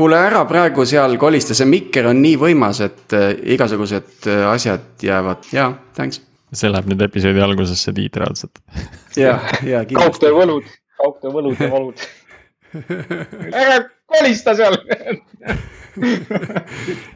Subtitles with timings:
[0.00, 5.04] kuule ära praegu seal kolista, see mikker on nii võimas, et äh, igasugused äh, asjad
[5.04, 6.22] jäävad, jaa, thanks.
[6.56, 8.62] see läheb nüüd episoodi algusesse Tiit reaalselt.
[9.20, 10.00] ja, ja kindlasti.
[10.00, 12.08] kaugtöö võlud, kaugtöö võlud ja valud
[12.74, 13.78] ära
[14.10, 14.80] kolista seal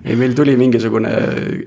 [0.05, 1.11] ei, meil tuli mingisugune,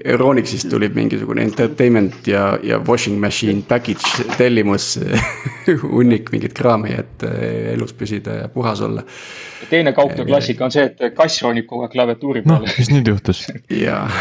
[0.06, 5.00] Euronixist tuli mingisugune entertainment ja, ja washing machine package tellimus
[5.84, 9.04] hunnik mingit kraami, et eh, elus püsida ja puhas olla.
[9.70, 12.68] teine kaugtöö klassika on see, et kass ronib kogu aeg klaviatuuri peale.
[12.68, 13.46] noh, mis nüüd juhtus?
[13.72, 14.06] jaa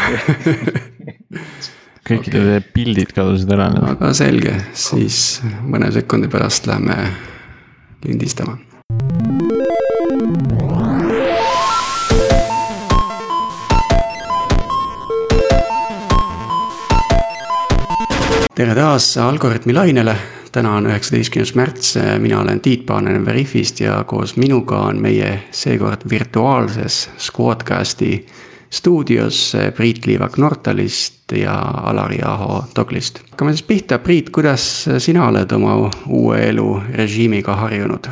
[2.07, 2.67] kõikide okay.
[2.73, 3.67] pildid kadusid ära.
[3.91, 7.01] aga selge, siis mõne sekundi pärast läheme
[8.05, 8.55] lindistama
[18.57, 20.15] tere taas Algorütmi lainele.
[20.51, 26.01] täna on üheksateistkümnes märts, mina olen Tiit Paananen Veriffist ja koos minuga on meie seekord
[26.09, 28.25] virtuaalses Squadcasti
[28.69, 33.19] stuudios Priit Liivak Nortalist ja Alari Aho Doglist.
[33.29, 38.09] hakkame siis pihta, Priit, kuidas sina oled oma uue elu režiimiga harjunud?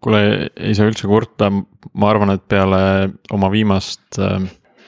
[0.00, 1.48] kuule, ei saa üldse kurta,
[1.92, 4.42] ma arvan, et peale oma viimast äh,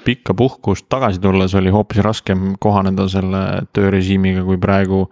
[0.06, 3.42] pikka puhkust tagasi tulles oli hoopis raskem kohaneda selle
[3.76, 5.06] töörežiimiga, kui praegu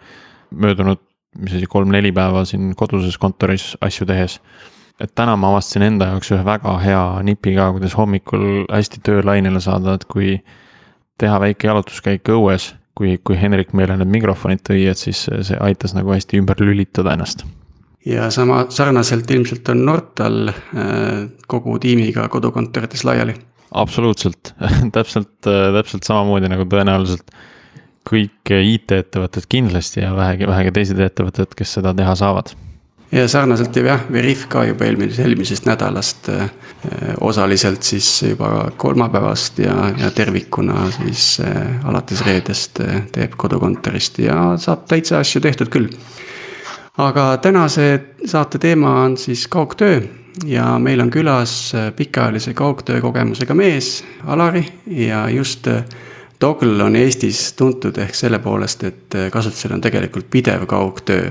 [0.55, 1.03] möödunud,
[1.41, 4.41] mis asi, kolm-neli päeva siin koduses kontoris asju tehes.
[5.01, 9.61] et täna ma avastasin enda jaoks ühe väga hea nipi ka, kuidas hommikul hästi töölainele
[9.61, 10.37] saada, et kui
[11.19, 15.97] teha väike jalutuskäik õues, kui, kui Henrik meile need mikrofonid tõi, et siis see aitas
[15.99, 17.43] nagu hästi ümber lülitada ennast
[18.07, 20.55] ja sama sarnaselt ilmselt on Nortal äh,
[21.49, 23.35] kogu tiimiga kodukontorites laiali
[23.75, 24.55] absoluutselt
[24.97, 27.35] täpselt, täpselt samamoodi nagu tõenäoliselt
[28.05, 32.53] kõik IT-ettevõtted kindlasti ja vähegi, vähegi teised ettevõtted, kes seda teha saavad.
[33.13, 36.51] ja sarnaselt ju jah, Veriff ka juba eelmisest, eelmisest nädalast äh,
[37.21, 44.57] osaliselt siis juba kolmapäevast ja, ja tervikuna siis äh, alates reedest äh, teeb kodukontorist ja
[44.59, 45.89] saab täitsa asju tehtud küll.
[46.99, 47.89] aga tänase
[48.27, 50.03] saate teema on siis kaugtöö
[50.47, 55.67] ja meil on külas äh, pikaajalise kaugtöö kogemusega mees, Alari ja just
[56.39, 61.31] Toggle äh, on Eestis tuntud ehk selle poolest, et äh, kasutusel on tegelikult pidev kaugtöö.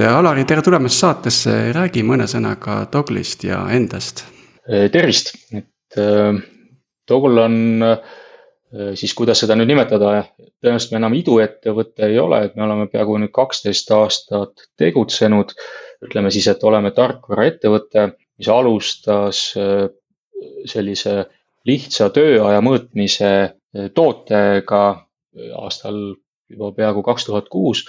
[0.00, 4.22] Alari, tere tulemast saatesse, räägi mõne sõnaga Toggle'ist ja endast.
[4.92, 5.98] tervist, et
[7.06, 7.56] Toggle on
[8.94, 10.22] siis kuidas seda nüüd nimetada,
[10.62, 15.52] tõenäoliselt me enam iduettevõte ei ole, et me oleme peaaegu nüüd kaksteist aastat tegutsenud.
[16.00, 18.06] ütleme siis, et oleme tarkvaraettevõte
[18.40, 19.88] mis alustas äh,
[20.68, 21.26] sellise
[21.68, 25.98] lihtsa tööaja mõõtmise äh, tootega äh, aastal
[26.50, 27.84] juba peaaegu kaks tuhat kuus.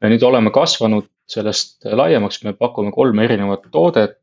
[0.00, 4.20] me nüüd oleme kasvanud sellest laiemaks, me pakume kolme erinevat toodet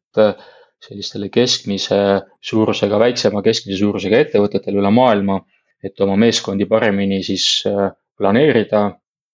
[0.84, 1.98] sellistele keskmise
[2.42, 5.40] suurusega, väiksema keskmise suurusega ettevõtetele üle maailma,
[5.84, 7.64] et oma meeskondi paremini siis
[8.18, 8.84] planeerida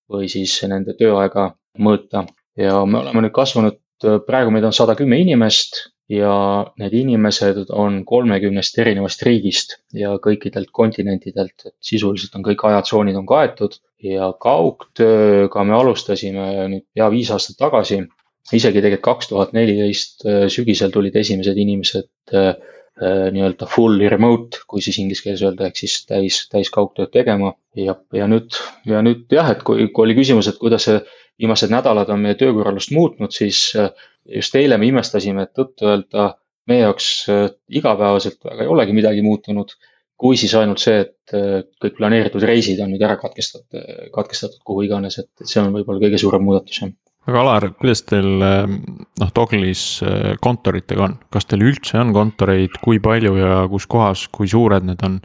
[0.09, 2.25] või siis nende tööaega mõõta.
[2.57, 3.79] ja me oleme nüüd kasvanud,
[4.25, 6.33] praegu meid on sada kümme inimest ja
[6.81, 13.27] need inimesed on kolmekümnest erinevast riigist ja kõikidelt kontinentidelt, et sisuliselt on kõik ajatsoonid on
[13.29, 18.07] kaetud ja kaugtööga me alustasime nüüd pea viis aastat tagasi.
[18.53, 22.55] isegi tegelikult kaks tuhat neliteist äh, sügisel tulid esimesed inimesed äh,
[22.97, 27.53] äh, nii-öelda fully remote, kui siis inglise keeles öelda, ehk siis täis, täis kaugtööd tegema
[27.77, 28.57] ja, ja nüüd,
[28.89, 30.97] ja nüüd jah, et kui, kui oli küsimus, et kuidas see
[31.39, 33.75] viimased nädalad on meie töökorraldust muutnud, siis
[34.35, 36.33] just eile me imestasime, et tõtt-öelda
[36.69, 37.47] meie jaoks äh,
[37.81, 39.77] igapäevaselt väga ei olegi midagi muutunud.
[40.19, 44.83] kui siis ainult see, et äh, kõik planeeritud reisid on nüüd ära katkestatud, katkestatud kuhu
[44.83, 46.91] iganes, et see on võib-olla kõige suurem muudatus, jah
[47.29, 49.81] aga Alar, kuidas teil noh, Doglis
[50.41, 55.03] kontoritega on, kas teil üldse on kontoreid, kui palju ja kus kohas, kui suured need
[55.05, 55.19] on?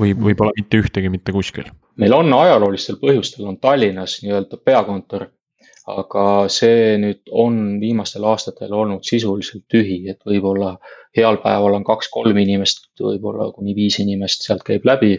[0.00, 1.68] või, või pole mitte ühtegi mitte kuskil?
[2.00, 5.26] meil on ajaloolistel põhjustel on Tallinnas nii-öelda peakontor
[6.02, 10.76] aga see nüüd on viimastel aastatel olnud sisuliselt tühi, et võib-olla
[11.16, 15.18] heal päeval on kaks-kolm inimest, võib-olla kuni viis inimest sealt käib läbi.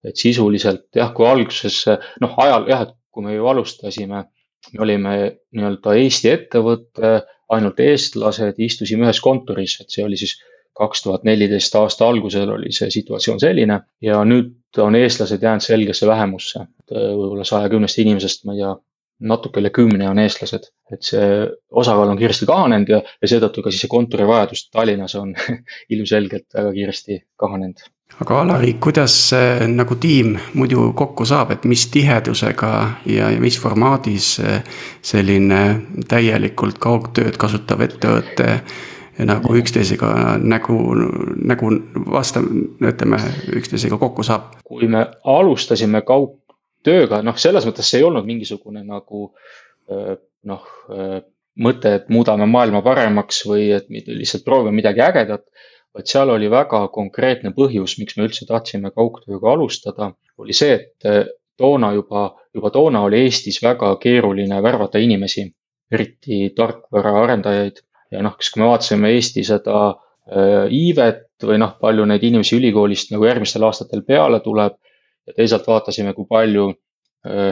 [0.00, 1.82] et sisuliselt jah, kui alguses
[2.24, 4.22] noh, ajal jah, et kui me ju alustasime,
[4.72, 5.10] me olime
[5.52, 7.10] nii-öelda Eesti ettevõte,
[7.52, 10.38] ainult eestlased, istusime ühes kontoris, et see oli siis
[10.80, 16.06] kaks tuhat neliteist aasta algusel oli see situatsioon selline ja nüüd on eestlased jäänud selgesse
[16.08, 16.64] vähemusse.
[16.90, 18.72] võib-olla saja kümnest inimesest, ma ei tea,
[19.20, 21.28] natuke üle kümne on eestlased, et see
[21.70, 25.34] osakaal on kiiresti kahanenud ja, ja seetõttu ka siis see kontorivajadus Tallinnas on
[25.94, 27.82] ilmselgelt väga kiiresti kahanenud.
[28.20, 32.72] aga Alari, kuidas see nagu tiim muidu kokku saab, et mis tihedusega
[33.06, 34.36] ja, ja mis formaadis
[35.02, 35.60] selline
[36.08, 38.56] täielikult kaugtööd kasutav ettevõte
[39.26, 40.76] nagu üksteisega nägu,
[41.44, 41.70] nägu
[42.12, 42.42] vastu,
[42.80, 43.20] ütleme
[43.56, 44.54] üksteisega kokku saab?
[44.64, 46.02] kui me alustasime
[46.80, 49.30] kaugtööga, noh, selles mõttes see ei olnud mingisugune nagu
[50.44, 50.64] noh,
[51.60, 55.44] mõte, et muudame maailma paremaks või et lihtsalt proovime midagi ägedat.
[55.90, 61.32] vaid seal oli väga konkreetne põhjus, miks me üldse tahtsime kaugtööga alustada, oli see, et
[61.58, 65.50] toona juba, juba toona oli Eestis väga keeruline värvata inimesi,
[65.90, 67.82] eriti tarkvaraarendajaid.
[68.10, 69.96] ja noh, kas, kui me vaatasime Eesti seda
[70.70, 74.78] iivet või noh, palju neid inimesi ülikoolist nagu järgmistel aastatel peale tuleb.
[75.26, 76.70] Ja teisalt vaatasime, kui palju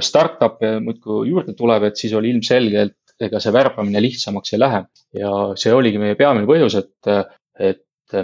[0.01, 4.85] startup'e muudkui juurde tuleb, et siis oli ilmselge, et ega see värbamine lihtsamaks ei lähe.
[5.19, 8.17] ja see oligi meie peamine põhjus, et, et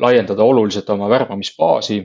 [0.00, 1.98] laiendada oluliselt oma värbamisbaasi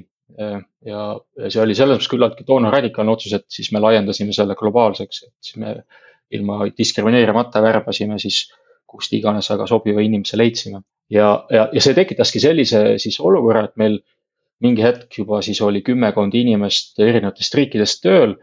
[0.86, 1.02] ja
[1.48, 5.34] see oli selles mõttes küllaltki toona radikaalne otsus, et siis me laiendasime selle globaalseks, et
[5.50, 5.76] siis me
[6.36, 8.48] ilma diskrimineerimata värbasime siis
[8.88, 10.82] kust iganes väga sobiva inimese leidsime.
[11.10, 14.02] ja, ja, ja see tekitaski sellise siis olukorra, et meil
[14.64, 18.36] mingi hetk juba siis oli kümmekond inimest erinevatest riikidest tööl.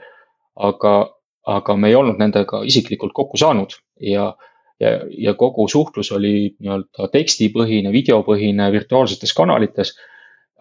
[0.55, 1.11] aga,
[1.51, 4.29] aga me ei olnud nendega isiklikult kokku saanud ja,
[4.81, 9.97] ja, ja kogu suhtlus oli nii-öelda tekstipõhine, videopõhine virtuaalsetes kanalites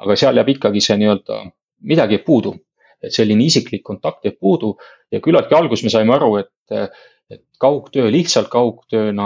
[0.03, 1.41] aga seal jääb ikkagi see nii-öelda,
[1.89, 2.55] midagi puudu.
[3.03, 4.77] et selline isiklik kontakt jääb puudu
[5.11, 6.93] ja küllaltki alguses me saime aru, et,
[7.27, 9.25] et kaugtöö lihtsalt kaugtööna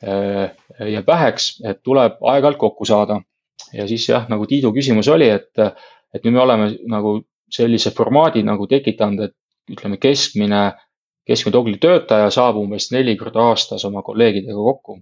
[0.00, 0.54] äh,
[0.88, 3.20] jääb väheks, et tuleb aeg-ajalt kokku saada.
[3.72, 5.58] Ja siis jah, nagu Tiidu küsimus oli, et,
[6.14, 7.20] et nüüd me oleme nagu
[7.50, 10.62] sellise formaadi nagu tekitanud, et ütleme, keskmine,
[11.26, 15.00] keskmine Togli töötaja saab umbes neli korda aastas oma kolleegidega kokku.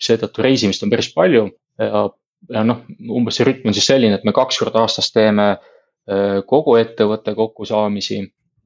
[0.00, 1.48] Seetõttu reisimist on päris palju
[1.80, 2.08] ja
[2.48, 5.50] ja noh, umbes see rütm on siis selline, et me kaks korda aastas teeme
[6.48, 8.20] kogu ettevõtte kokkusaamisi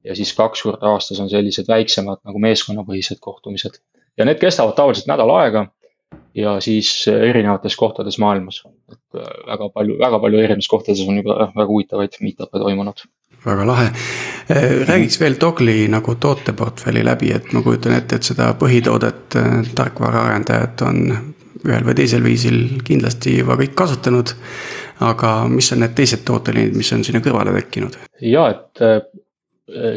[0.07, 3.81] ja siis kaks korda aastas on sellised väiksemad nagu meeskonnapõhised kohtumised.
[4.17, 5.65] ja need kestavad tavaliselt nädal aega
[6.35, 8.63] ja siis äh, erinevates kohtades maailmas.
[8.91, 13.05] et äh, väga palju, väga palju erinevates kohtades on juba väga huvitavaid meet-up'e toimunud.
[13.45, 13.91] väga lahe,
[14.89, 19.37] räägiks veel Dogli nagu tooteportfelli läbi, et ma kujutan ette, et seda põhitoodet
[19.75, 21.01] tarkvaraarendajad on
[21.65, 24.33] ühel või teisel viisil kindlasti juba kõik kasutanud.
[25.03, 27.97] aga mis on need teised tooteliinid, mis on sinna kõrvale tekkinud?
[28.21, 29.01] ja, et äh,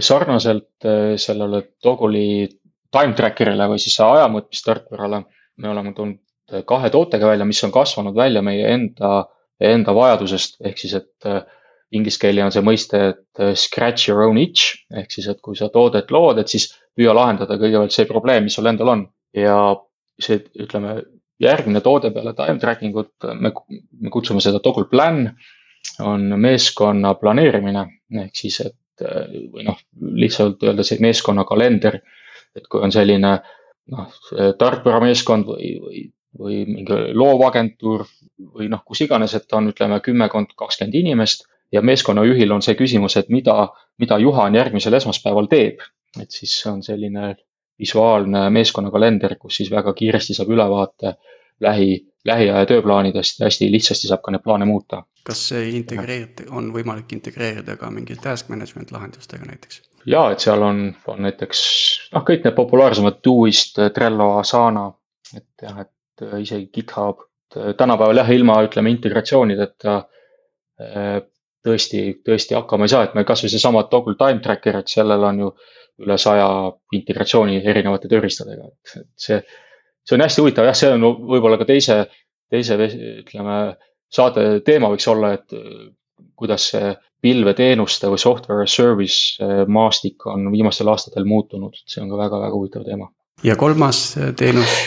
[0.01, 2.49] sarnaselt äh, sellele Toguli
[2.91, 5.23] time tracker'ile või siis ajamõõtmistarkvarale
[5.59, 6.19] me oleme tulnud
[6.53, 9.29] äh, kahe tootega välja, mis on kasvanud välja meie enda,
[9.61, 11.47] enda vajadusest, ehk siis, et
[11.95, 15.71] inglise keeli on see mõiste, et scratch your own itch ehk siis, et kui sa
[15.73, 19.07] toodet lood, et siis püüa lahendada kõigepealt see probleem, mis sul endal on.
[19.37, 19.57] ja
[20.21, 20.99] see, ütleme,
[21.43, 23.53] järgmine toode peale time tracking ut, me,
[24.01, 25.25] me kutsume seda toggle plan,
[26.05, 27.87] on meeskonna planeerimine.
[28.25, 28.77] ehk siis, et
[29.53, 29.79] või noh,
[30.19, 32.01] lihtsalt öelda see meeskonna kalender.
[32.57, 33.39] et kui on selline
[33.95, 34.21] noh,
[34.59, 36.03] tarkvarameeskond või, või,
[36.39, 38.05] või mingi loovagentuur
[38.55, 41.47] või noh, kus iganes, et on, ütleme, kümmekond, kakskümmend inimest.
[41.73, 43.69] ja meeskonnajuhil on see küsimus, et mida,
[44.01, 45.81] mida Juhan järgmisel esmaspäeval teeb.
[46.21, 47.35] et siis on selline
[47.79, 51.15] visuaalne meeskonnakalender, kus siis väga kiiresti saab ülevaate
[51.61, 55.03] lähi, lähiaja tööplaanidest ja hästi lihtsasti saab ka neid plaane muuta.
[55.25, 59.83] kas see integreerida, on võimalik integreerida ka mingi task management lahendustega näiteks?
[60.09, 61.63] Ja, et seal on, on näiteks
[62.15, 64.89] noh, kõik need populaarsemad Doist, Trello, Asana,
[65.37, 71.19] et jah, et äh, isegi GitHub, tänapäeval jah, ilma ütleme integratsioonideta äh,
[71.65, 75.45] tõesti, tõesti hakkama ei saa, et me kasvõi seesama toggle time tracker, et sellel on
[75.45, 75.53] ju
[76.05, 76.49] üle saja
[76.95, 79.39] integratsiooni erinevate tööriistadega, et, et see,
[80.07, 82.05] see on hästi huvitav, jah, see on võib-olla ka teise,
[82.53, 82.79] teise,
[83.25, 83.59] ütleme,
[84.15, 85.57] saate teema võiks olla, et
[86.37, 92.21] kuidas see pilveteenuste või software service eh, maastik on viimastel aastatel muutunud, see on ka
[92.21, 93.11] väga-väga huvitav teema.
[93.43, 94.79] ja kolmas eh, teenus?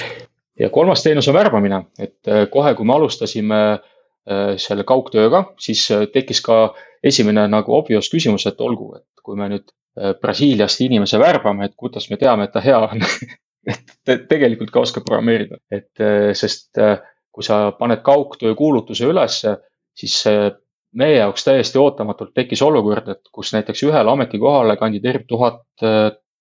[0.59, 3.63] ja kolmas teenus on värbamine, et eh, kohe, kui me alustasime
[4.61, 6.55] selle kaugtööga, siis tekkis ka
[7.03, 11.73] esimene nagu obvious küsimus, et olgu, et kui me nüüd Äh, Brasiiliast inimese värbame, et
[11.75, 13.01] kuidas me teame, et ta hea on
[13.71, 19.57] et tegelikult ka oskab programmeerida, et äh, sest äh, kui sa paned kaugtöö kuulutuse ülesse,
[19.95, 20.15] siis
[20.97, 25.63] meie jaoks täiesti ootamatult tekkis olukord, et kus näiteks ühele ametikohale kandideerib tuhat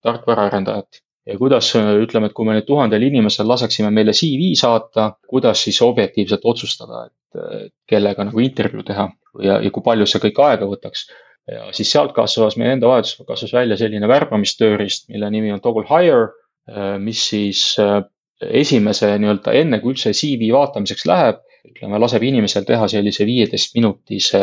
[0.02, 1.02] tarkvaraarendajat.
[1.26, 5.80] ja kuidas, ütleme, et kui me nüüd tuhandel inimesel laseksime meile CV saata, kuidas siis
[5.83, 9.11] objektiivselt otsustada, et kellega nagu intervjuu teha
[9.42, 11.04] ja, ja kui palju see kõik aega võtaks
[11.50, 15.87] ja siis sealt kasvas meie enda vajadus, kasvas välja selline värbamistööriist, mille nimi on Toggle
[15.88, 16.30] Hire,
[16.71, 18.02] äh, mis siis äh,
[18.40, 24.43] esimese nii-öelda enne, kui üldse CV vaatamiseks läheb, ütleme, laseb inimesel teha sellise viieteistminutise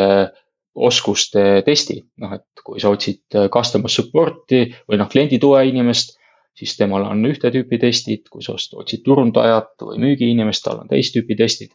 [0.88, 1.98] oskuste testi.
[2.22, 6.16] noh, et kui sa otsid äh, customer support'i või noh, klienditoe inimest,
[6.58, 11.14] siis temal on ühte tüüpi testid, kui sa otsid turundajat või müügiinimest, tal on teist
[11.16, 11.74] tüüpi testid.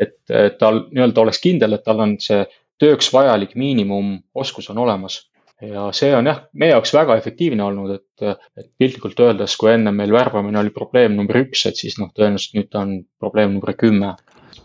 [0.00, 2.46] et tal nii-öelda oleks kindel, et tal on see
[2.80, 5.18] tööks vajalik miinimumoskus on olemas
[5.60, 9.92] ja see on jah, meie jaoks väga efektiivne olnud, et, et piltlikult öeldes, kui enne
[9.94, 13.74] meil värbamine oli probleem number üks, et siis noh, tõenäoliselt nüüd ta on probleem number
[13.78, 14.14] kümme.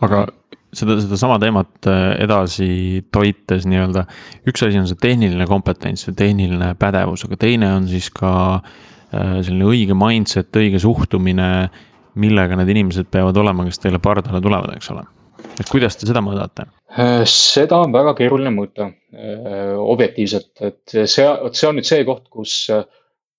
[0.05, 0.25] Aga
[0.75, 2.67] seda, sedasama teemat äh, edasi
[3.13, 4.05] toites nii-öelda,
[4.49, 9.37] üks asi on see tehniline kompetents või tehniline pädevus, aga teine on siis ka äh,
[9.45, 11.49] selline õige mindset, õige suhtumine,
[12.21, 15.05] millega need inimesed peavad olema, kes teile pardale tulevad, eks ole.
[15.59, 16.67] et kuidas te seda mõõdate?
[16.95, 22.25] Äh, seda on väga keeruline mõõta objektiivselt, et see, vot see on nüüd see koht,
[22.27, 22.65] kus,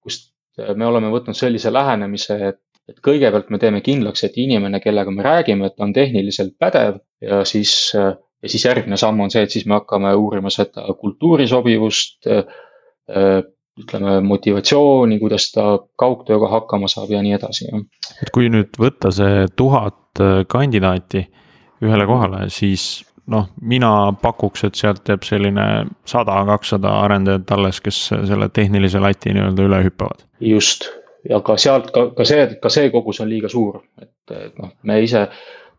[0.00, 0.22] kus
[0.56, 2.60] me oleme võtnud sellise lähenemise, et
[2.90, 7.00] et kõigepealt me teeme kindlaks, et inimene, kellega me räägime, et ta on tehniliselt pädev
[7.24, 11.48] ja siis, ja siis järgmine samm on see, et siis me hakkame uurima seda kultuuri
[11.50, 12.28] sobivust,
[13.76, 15.66] ütleme motivatsiooni, kuidas ta
[15.98, 17.82] kaugtööga hakkama saab ja nii edasi, jah.
[18.22, 21.26] et kui nüüd võtta see tuhat kandidaati
[21.84, 23.90] ühele kohale, siis noh, mina
[24.22, 25.66] pakuks, et sealt jääb selline
[26.08, 30.24] sada, kakssada arendajat alles, kes selle tehnilise lati nii-öelda üle hüppavad.
[30.40, 30.88] just,
[31.30, 34.72] ja ka sealt ka, ka see, ka see kogus on liiga suur, et, et noh,
[34.86, 35.26] me ise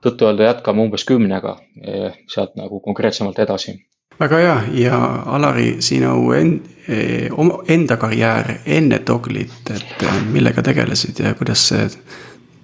[0.04, 3.78] tõtt-öelda jätkame umbes kümnega eh, sealt nagu konkreetsemalt edasi.
[4.20, 7.30] väga hea ja Alari, sinu en-, eh,
[7.68, 11.88] enda karjäär enne Doglit, et eh, millega tegelesid ja kuidas see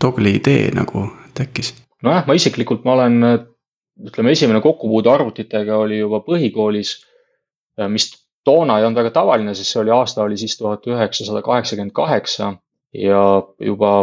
[0.01, 1.73] Dogli idee nagu tekkis?
[2.03, 3.21] nojah, ma isiklikult, ma olen,
[4.03, 6.97] ütleme, esimene kokkupuude arvutitega oli juba põhikoolis,
[7.87, 8.09] mis
[8.43, 12.53] toona ei olnud väga tavaline, sest see oli, aasta oli siis tuhat üheksasada kaheksakümmend kaheksa
[12.93, 13.23] ja
[13.59, 13.93] juba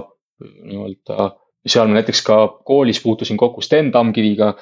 [0.40, 1.30] nii-öelda
[1.66, 4.54] seal ma näiteks ka koolis puutusin kokku Sten Tamkiviga,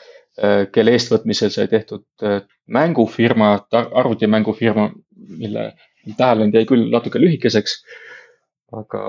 [0.43, 4.91] äh, kelle eestvõtmisel sai tehtud äh, mängufirma, arvutimängufirma,
[5.39, 5.73] mille
[6.17, 7.83] tähelepanu jäi küll natuke lühikeseks.
[8.73, 9.03] aga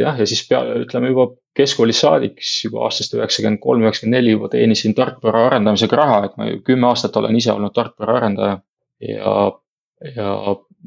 [0.00, 1.26] jah, ja siis pea, ütleme juba
[1.58, 6.38] keskkoolist saadik, siis juba aastast üheksakümmend kolm, üheksakümmend neli juba teenisin tarkvara arendamisega raha, et
[6.40, 8.54] ma ju kümme aastat olen ise olnud tarkvara arendaja.
[9.04, 9.34] ja,
[10.16, 10.30] ja,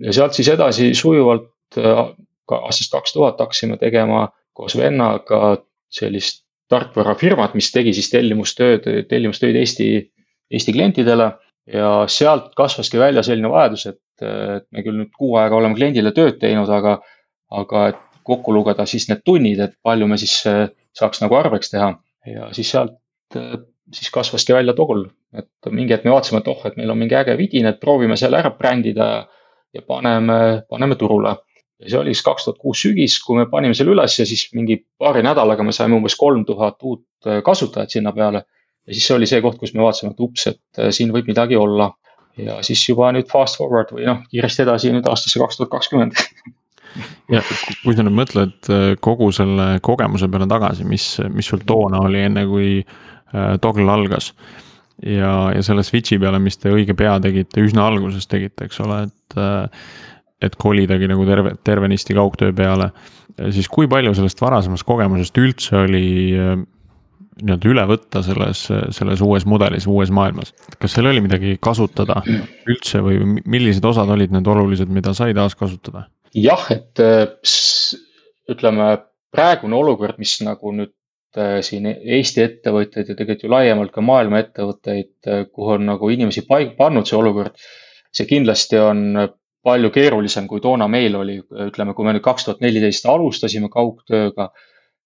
[0.08, 2.02] ja sealt siis edasi sujuvalt äh,
[2.50, 5.58] ka aastast kaks tuhat hakkasime tegema koos vennaga
[5.92, 9.90] sellist tarkvarafirmat, mis tegi siis tellimustööd, tellimustöid Eesti,
[10.52, 11.32] Eesti klientidele.
[11.74, 16.12] ja sealt kasvaski välja selline vajadus, et, et me küll nüüd kuu aega oleme kliendile
[16.14, 17.00] tööd teinud, aga,
[17.50, 20.36] aga et kokku lugeda siis need tunnid, et palju me siis
[20.94, 21.88] saaks nagu arveks teha.
[22.30, 22.94] Ja siis sealt
[23.94, 27.18] siis kasvaski välja Toggle, et mingi hetk me vaatasime, et oh, et meil on mingi
[27.18, 29.10] äge vidin, et proovime selle ära brändida
[29.74, 31.34] ja paneme, paneme turule
[31.80, 34.48] ja see oli siis kaks tuhat kuus sügis, kui me panime selle üles ja siis
[34.56, 38.46] mingi paari nädalaga me saime umbes kolm tuhat uut äh, kasutajat sinna peale.
[38.88, 41.28] ja siis see oli see koht, kus me vaatasime, et ups, et äh, siin võib
[41.32, 41.92] midagi olla.
[42.38, 46.20] ja siis juba nüüd fast forward või noh, kiiresti edasi nüüd aastasse kaks tuhat kakskümmend.
[47.34, 47.44] ja
[47.84, 52.24] kui sa nüüd mõtled äh, kogu selle kogemuse peale tagasi, mis, mis sul toona oli,
[52.30, 52.80] enne kui
[53.36, 54.30] Toggle algas.
[55.04, 59.00] ja, ja selle switch'i peale, mis te õige pea tegite, üsna alguses tegite, eks ole,
[59.10, 59.36] et
[60.44, 62.92] et kolidagi nagu terve, tervenisti kaugtöö peale.
[63.52, 66.56] siis kui palju sellest varasemast kogemusest üldse oli äh,
[67.42, 68.62] nii-öelda üle võtta selles,
[68.96, 70.54] selles uues mudelis, uues maailmas.
[70.80, 72.22] kas seal oli midagi kasutada
[72.72, 76.08] üldse või millised osad olid need olulised, mida sai taaskasutada?
[76.36, 77.28] jah, et äh,
[78.52, 78.92] ütleme,
[79.36, 80.94] praegune olukord, mis nagu nüüd
[81.40, 85.16] äh, siin Eesti ettevõtteid ja tegelikult ju laiemalt ka maailma ettevõtteid,
[85.52, 87.56] kuhu on nagu inimesi paik-, pannud see olukord.
[88.16, 89.02] see kindlasti on
[89.66, 94.52] palju keerulisem, kui toona meil oli, ütleme, kui me nüüd kaks tuhat neliteist alustasime kaugtööga,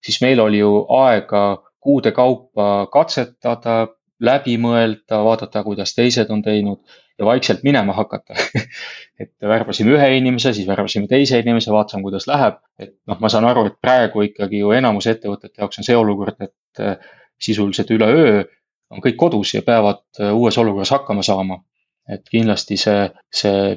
[0.03, 1.43] siis meil oli ju aega
[1.79, 3.87] kuude kaupa katsetada,
[4.19, 6.81] läbi mõelda, vaadata, kuidas teised on teinud
[7.19, 8.35] ja vaikselt minema hakata
[9.21, 12.59] et värbasime ühe inimese, siis värbasime teise inimese, vaatasime, kuidas läheb.
[12.79, 16.39] et noh, ma saan aru, et praegu ikkagi ju enamus ettevõtete jaoks on see olukord,
[16.43, 18.43] et eh, sisuliselt üleöö
[18.89, 21.63] on kõik kodus ja peavad eh, uues olukorras hakkama saama.
[22.09, 23.75] et kindlasti see, see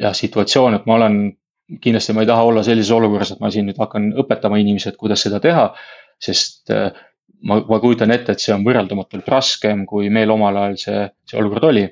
[0.00, 1.18] jah, situatsioon, et ma olen,
[1.80, 5.00] kindlasti ma ei taha olla sellises olukorras, et ma siin nüüd hakkan õpetama inimesi, et
[5.00, 5.72] kuidas seda teha.
[6.24, 6.92] sest äh,
[7.42, 11.40] ma, ma kujutan ette, et see on võrreldamatult raskem, kui meil omal ajal see, see
[11.40, 11.84] olukord oli.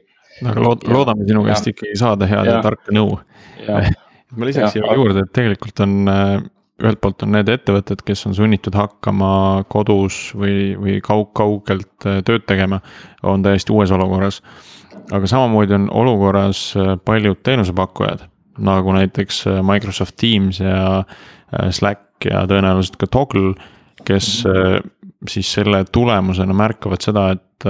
[0.42, 3.18] aga lood, loodame sinu käest ikkagi saada head ja, ja tarka nõu.
[4.37, 6.37] ma lisaks siia juurde, et tegelikult on äh,
[6.82, 9.32] ühelt poolt on need ettevõtted, kes on sunnitud hakkama
[9.71, 12.80] kodus või, või kaug, kaugelt äh, tööd tegema,
[13.23, 14.40] on täiesti uues olukorras
[15.12, 18.25] aga samamoodi on olukorras äh, paljud teenusepakkujad,
[18.58, 23.54] nagu näiteks äh, Microsoft Teams ja äh, Slack ja tõenäoliselt ka Toggle,
[24.06, 24.26] kes
[25.30, 27.66] siis selle tulemusena märkavad seda, et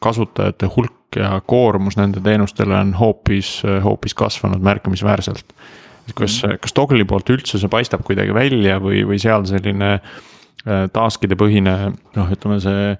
[0.00, 3.50] kasutajate hulk ja koormus nende teenustele on hoopis,
[3.84, 5.52] hoopis kasvanud märkimisväärselt.
[6.14, 9.98] kas, kas Toggle'i poolt üldse see paistab kuidagi välja või, või seal selline
[10.64, 11.76] task'ide põhine
[12.16, 12.96] noh, ütleme see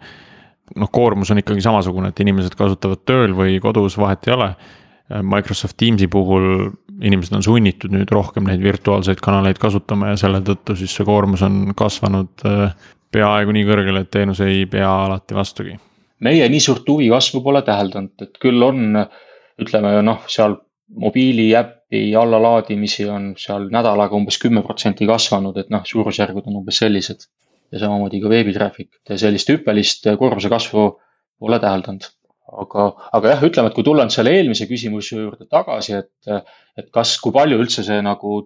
[0.75, 4.51] noh, koormus on ikkagi samasugune, et inimesed kasutavad tööl või kodus, vahet ei ole.
[5.23, 6.73] Microsoft Teamsi puhul
[7.07, 11.45] inimesed on sunnitud nüüd rohkem neid virtuaalseid kanaleid kasutama ja selle tõttu siis see koormus
[11.47, 12.73] on kasvanud äh,
[13.15, 15.77] peaaegu nii kõrgele, et teenus ei pea alati vastugi.
[16.27, 19.03] meie nii suurt huvi kasvu pole täheldanud, et küll on,
[19.61, 20.57] ütleme noh, seal
[21.03, 27.29] mobiiliäppi allalaadimisi on seal nädalaga umbes kümme protsenti kasvanud, et noh, suurusjärgud on umbes sellised
[27.73, 30.87] ja samamoodi ka veebitraffic, sellist hüppelist koormuse kasvu
[31.41, 32.07] pole täheldanud.
[32.47, 32.83] aga,
[33.19, 36.47] aga jah, ütleme, et kui tulla nüüd selle eelmise küsimuse juurde tagasi, et,
[36.79, 38.37] et kas, kui palju üldse see nagu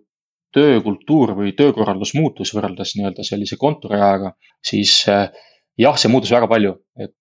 [0.56, 4.32] töökultuur või töökorraldus muutus võrreldes nii-öelda sellise kontoriajaga,
[4.66, 5.28] siis eh,
[5.78, 7.14] jah, see muutus väga palju, et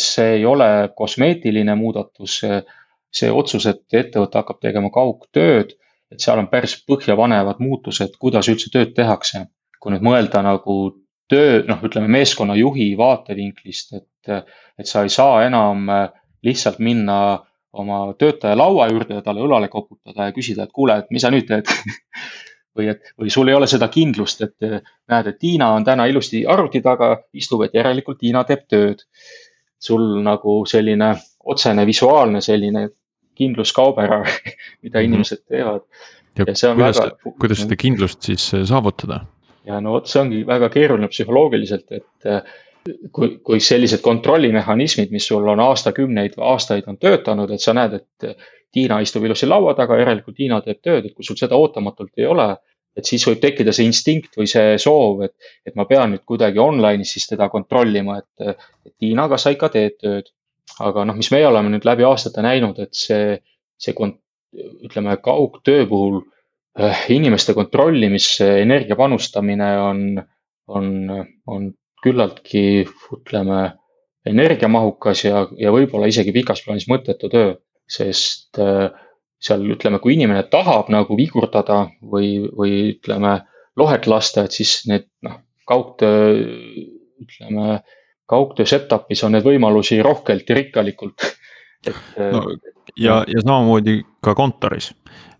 [0.00, 2.42] see ei ole kosmeetiline muudatus.
[3.18, 5.70] see otsus, et ettevõte hakkab tegema kaugtööd,
[6.12, 9.46] et seal on päris põhjapanevad muutused, kuidas üldse tööd tehakse.
[9.80, 10.74] kui nüüd mõelda nagu
[11.28, 16.08] töö, noh, ütleme meeskonnajuhi vaatevinklist, et, et sa ei saa enam äh,
[16.44, 17.18] lihtsalt minna
[17.72, 21.30] oma töötaja laua juurde ja talle õlale koputada ja küsida, et kuule, et mis sa
[21.32, 21.68] nüüd teed
[22.78, 24.80] või et, või sul ei ole seda kindlust, et äh,
[25.10, 29.04] näed, et Tiina on täna ilusti arvuti taga, istub, et järelikult Tiina teeb tööd.
[29.78, 31.12] sul nagu selline
[31.46, 32.88] otsene visuaalne selline
[33.38, 34.10] kindluskauber,
[34.82, 35.04] mida mhm.
[35.04, 35.84] inimesed teevad.
[36.38, 37.34] ja, ja kuidas, väga...
[37.40, 39.24] kuidas seda kindlust siis äh, saavutada?
[39.66, 42.54] Ja no vot, see ongi väga keeruline psühholoogiliselt, et äh,
[43.12, 48.30] kui, kui sellised kontrollimehhanismid, mis sul on aastakümneid aastaid on töötanud, et sa näed, et
[48.30, 52.20] äh, Tiina istub ilusti laua taga, järelikult Tiina teeb tööd, et kui sul seda ootamatult
[52.20, 52.50] ei ole,
[52.98, 56.60] et siis võib tekkida see instinkt või see soov, et, et ma pean nüüd kuidagi
[56.60, 60.34] online'is siis teda kontrollima, et, et Tiina, kas sa ikka teed tööd.
[60.84, 63.38] aga noh, mis meie oleme nüüd läbi aastate näinud, et see,
[63.80, 64.20] see kont-,
[64.84, 66.37] ütleme kaugtöö puhul Äh,
[67.10, 70.02] inimeste kontrollimisse energia panustamine on,
[70.70, 70.88] on,
[71.46, 71.68] on
[72.02, 72.62] küllaltki,
[73.16, 73.62] ütleme,
[74.28, 77.54] energiamahukas ja, ja võib-olla isegi pikas plaanis mõttetu töö.
[77.88, 78.90] sest äh,
[79.40, 83.38] seal ütleme, kui inimene tahab nagu vigurdada või, või ütleme,
[83.78, 85.38] lohet lasta, et siis need noh,
[85.68, 86.34] kaugtöö,
[87.22, 87.78] ütleme,
[88.28, 91.30] kaugtöö setup'is on neid võimalusi rohkelt ja rikkalikult.
[91.86, 92.44] et no,
[92.96, 94.92] ja, ja samamoodi ka kontoris.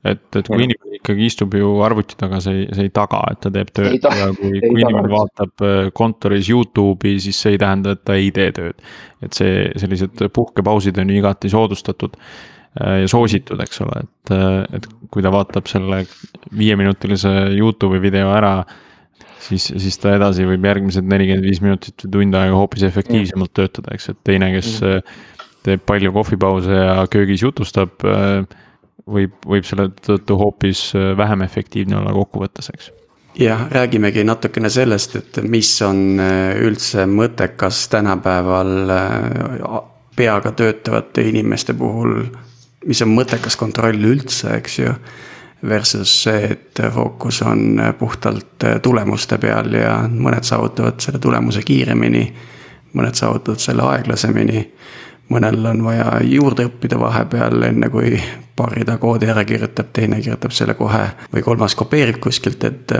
[0.07, 3.41] Et, et kui inimene ikkagi istub ju arvuti taga, see ei, see ei taga, et
[3.43, 3.97] ta teeb tööd.
[3.99, 8.31] Ja kui, kui inimene vaatab äh, kontoris Youtube'i, siis see ei tähenda, et ta ei
[8.35, 8.79] tee tööd.
[9.27, 14.79] et see, sellised puhkepausid on ju igati soodustatud äh, ja soositud, eks ole, et, äh,
[14.79, 16.05] et kui ta vaatab selle
[16.55, 18.61] viieminutilise Youtube'i video ära
[19.43, 23.97] siis, siis ta edasi võib järgmised nelikümmend viis minutit või tund aega hoopis efektiivsemalt töötada,
[23.97, 24.79] eks, et teine, kes
[25.69, 28.45] teeb palju kohvipause ja köögis jutustab äh,
[29.09, 32.91] võib, võib selle tõttu hoopis äh, vähem efektiivne olla kokkuvõttes, eks
[33.39, 38.93] jah, räägimegi natukene sellest, et mis on äh, üldse mõttekas tänapäeval
[40.19, 42.25] peaga töötavate inimeste puhul,
[42.87, 44.95] mis on mõttekas kontroll üldse, eks ju.
[45.69, 52.21] Versus see, et fookus on puhtalt tulemuste peal ja mõned saavutavad selle tulemuse kiiremini,
[52.95, 54.61] mõned saavutavad selle aeglasemini
[55.33, 58.17] mõnel on vaja juurde õppida vahepeal, enne kui
[58.57, 62.95] paari ta koodi ära kirjutab, teine kirjutab selle kohe või kolmas kopeerib kuskilt, et,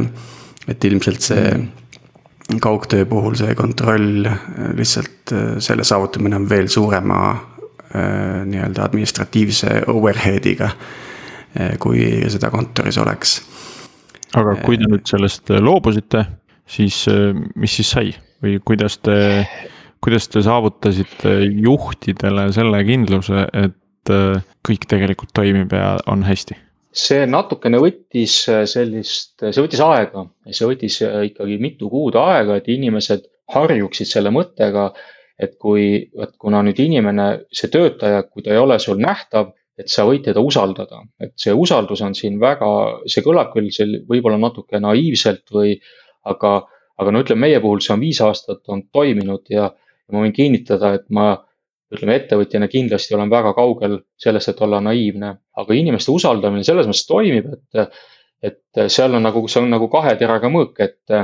[0.69, 1.53] et ilmselt see
[2.61, 4.29] kaugtöö puhul see kontroll
[4.77, 10.71] lihtsalt selle saavutamine on veel suurema äh, nii-öelda administratiivse overhead'iga,
[11.61, 13.41] äh, kui seda kontoris oleks.
[14.37, 16.25] aga kui te nüüd sellest loobusite,
[16.69, 17.07] siis
[17.57, 18.11] mis siis sai
[18.45, 19.19] või kuidas te
[20.05, 21.35] kuidas te saavutasite
[21.65, 26.59] juhtidele selle kindluse, et äh, kõik tegelikult toimib ja on hästi?
[26.99, 32.57] see natukene võttis äh, sellist, see võttis aega, see võttis äh, ikkagi mitu kuud aega,
[32.59, 34.91] et inimesed harjuksid selle mõttega,
[35.39, 39.91] et kui, et kuna nüüd inimene, see töötaja, kui ta ei ole sul nähtav, et
[39.93, 42.69] sa võid teda usaldada, et see usaldus on siin väga,
[43.07, 45.77] see kõlab küll seal võib-olla natuke naiivselt või,
[46.27, 46.57] aga,
[46.99, 49.69] aga no ütleme, meie puhul see on viis aastat on toiminud ja
[50.13, 51.31] ma võin kinnitada, et ma
[51.95, 57.09] ütleme ettevõtjana kindlasti olen väga kaugel sellest, et olla naiivne, aga inimeste usaldamine selles mõttes
[57.09, 58.01] toimib, et.
[58.43, 61.15] et seal on nagu, see on nagu kahe teraga mõõk, et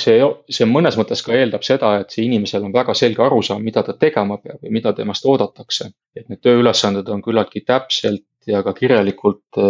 [0.00, 0.16] see,
[0.50, 3.94] see mõnes mõttes ka eeldab seda, et see inimesel on väga selge arusaam, mida ta
[3.98, 5.90] tegema peab ja mida temast oodatakse.
[6.16, 9.60] et need tööülesanded on küllaltki täpselt ja ka kirjalikult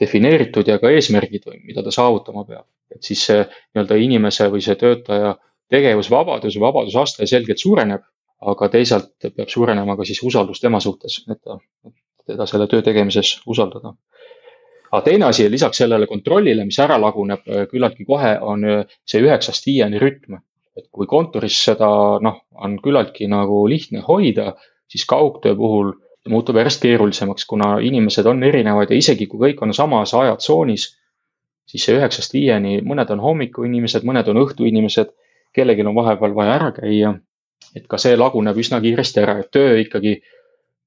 [0.00, 2.66] defineeritud ja ka eesmärgid, mida ta saavutama peab.
[2.94, 5.34] et siis see nii-öelda inimese või see töötaja
[5.72, 8.02] tegevusvabadus, vabadusaste selgelt suureneb,
[8.44, 11.58] aga teisalt peab suurenema ka siis usaldus tema suhtes, et ta,
[12.26, 13.94] teda selle töö tegemises usaldada.
[14.92, 18.66] aga teine asi lisaks sellele kontrollile, mis ära laguneb küllaltki kohe, on
[19.04, 20.38] see üheksast viieni rütm.
[20.76, 21.88] et kui kontoris seda
[22.20, 24.54] noh, on küllaltki nagu lihtne hoida,
[24.90, 25.92] siis kaugtöö puhul
[26.28, 30.86] muutub järjest keerulisemaks, kuna inimesed on erinevad ja isegi kui kõik on samas ajatsoonis,
[31.68, 35.12] siis see üheksast viieni, mõned on hommikuinimesed, mõned on õhtuinimesed,
[35.54, 37.14] kellelgi on vahepeal vaja ära käia.
[37.74, 40.18] et ka see laguneb üsna kiiresti ära, et töö ikkagi,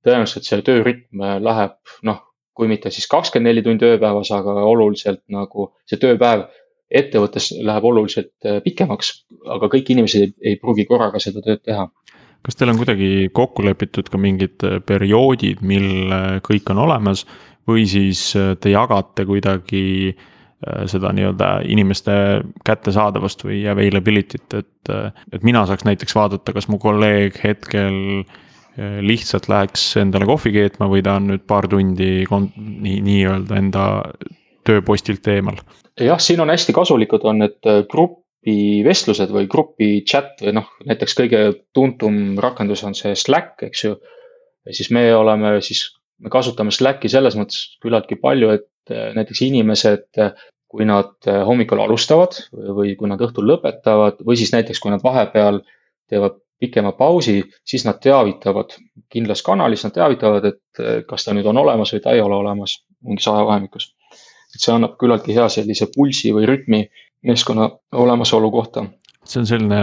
[0.05, 1.73] tõenäoliselt see töörütm läheb
[2.07, 2.21] noh,
[2.53, 6.45] kui mitte siis kakskümmend neli tundi ööpäevas, aga oluliselt nagu see tööpäev
[6.87, 9.09] ettevõttes läheb oluliselt pikemaks,
[9.57, 11.89] aga kõik inimesed ei, ei pruugi korraga seda tööd teha
[12.47, 17.25] kas teil on kuidagi kokku lepitud ka mingid äh, perioodid, mil äh, kõik on olemas
[17.67, 20.15] või siis äh, te jagate kuidagi
[20.89, 22.13] seda nii-öelda inimeste
[22.65, 24.91] kättesaadavust või availability't, et,
[25.33, 28.25] et mina saaks näiteks vaadata, kas mu kolleeg hetkel
[28.77, 33.85] lihtsalt läheks endale kohvi keetma või ta on nüüd paar tundi nii, nii-öelda enda
[34.67, 35.57] tööpostilt eemal.
[35.99, 41.43] jah, siin on hästi kasulikud on need grupivestlused või grupi chat või noh, näiteks kõige
[41.73, 43.95] tuntum rakendus on see Slack, eks ju.
[44.65, 45.87] ja siis me oleme siis,
[46.21, 50.33] me kasutame Slacki selles mõttes küllaltki palju, et näiteks inimesed, eh,
[50.67, 55.03] kui nad eh, hommikul alustavad või kui nad õhtul lõpetavad või siis näiteks, kui nad
[55.03, 55.61] vahepeal
[56.09, 58.73] teevad pikema pausi, siis nad teavitavad
[59.13, 62.79] kindlas kanalis, nad teavitavad, et kas ta nüüd on olemas või ta ei ole olemas
[63.05, 63.93] mingis ajavahemikus.
[64.55, 66.79] et see annab küllaltki hea sellise pulsi või rütmi
[67.27, 68.85] meeskonna olemasolu kohta.
[69.27, 69.79] see on selline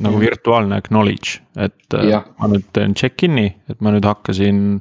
[0.00, 2.22] nagu virtuaalne acknowledge, et äh, ja.
[2.40, 4.80] ma nüüd teen check-in'i, et ma nüüd hakkasin,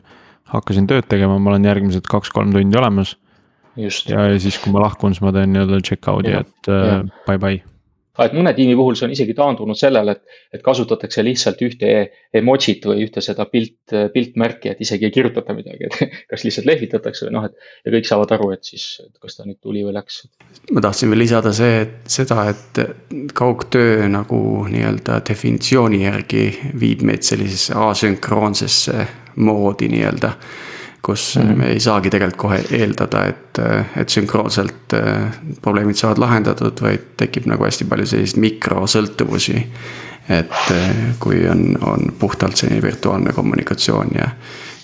[0.53, 3.17] hakkasin tööd tegema, ma olen järgmised kaks-kolm tundi olemas.
[3.77, 3.91] Ja,
[4.31, 7.63] ja siis, kui ma lahkun, siis ma teen nii-öelda check out'i, et äh, bye bye
[8.23, 11.91] et mõne tiimi puhul see on isegi taandunud sellele, et, et kasutatakse lihtsalt ühte
[12.35, 15.97] emotsit või ühte seda pilt, piltmärki, et isegi ei kirjutata midagi, et
[16.31, 17.67] kas lihtsalt lehvitatakse või noh, et.
[17.85, 20.21] ja kõik saavad aru, et siis, et kas ta nüüd tuli või läks.
[20.71, 24.39] ma tahtsin veel lisada see, et seda, et kaugtöö nagu
[24.71, 26.47] nii-öelda definitsiooni järgi
[26.79, 29.09] viib meid sellisesse asünkroonsesse
[29.43, 30.31] moodi nii-öelda
[31.05, 31.55] kus mm -hmm.
[31.55, 33.59] me ei saagi tegelikult kohe eeldada, et,
[33.97, 39.67] et sünkroonselt äh, probleemid saavad lahendatud, vaid tekib nagu hästi palju selliseid mikrosõltuvusi.
[40.29, 44.29] et äh, kui on, on puhtalt selline virtuaalne kommunikatsioon ja,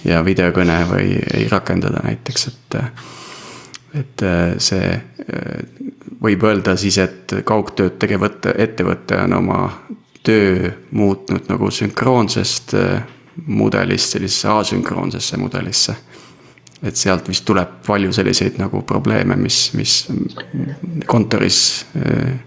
[0.05, 2.77] ja videokõne või ei rakendada näiteks, et.
[3.99, 5.01] et äh, see
[6.21, 9.71] võib öelda siis, et kaugtööd tegev ettevõte on oma
[10.23, 12.75] töö muutnud nagu sünkroonsest
[13.47, 15.95] mudelist sellisesse asünkroonsesse mudelisse
[16.81, 19.97] et sealt vist tuleb palju selliseid nagu probleeme, mis, mis
[21.09, 21.59] kontoris
[21.97, 22.39] äh,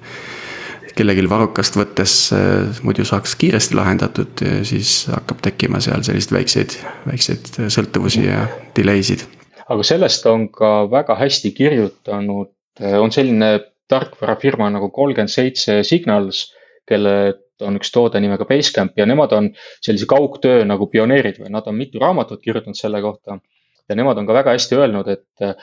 [0.95, 7.53] kellelgi varrukast võttes äh, muidu saaks kiiresti lahendatud, siis hakkab tekkima seal selliseid väikseid, väikseid
[7.75, 8.45] sõltuvusi ja
[8.77, 9.27] delay sid.
[9.69, 13.57] aga sellest on ka väga hästi kirjutanud, äh, on selline
[13.91, 16.49] tarkvarafirma nagu kolmkümmend seitse Signals,
[16.89, 19.51] kelle on üks toode nimega Basecamp ja nemad on
[19.85, 23.39] sellise kaugtöö nagu pioneerid või nad on mitu raamatut kirjutanud selle kohta
[23.89, 25.61] ja nemad on ka väga hästi öelnud, et,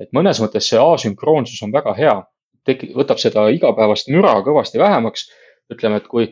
[0.00, 2.16] et mõnes mõttes see asünkroonsus on väga hea.
[2.64, 5.30] teki-, võtab seda igapäevast müra kõvasti vähemaks.
[5.72, 6.28] ütleme, et kui,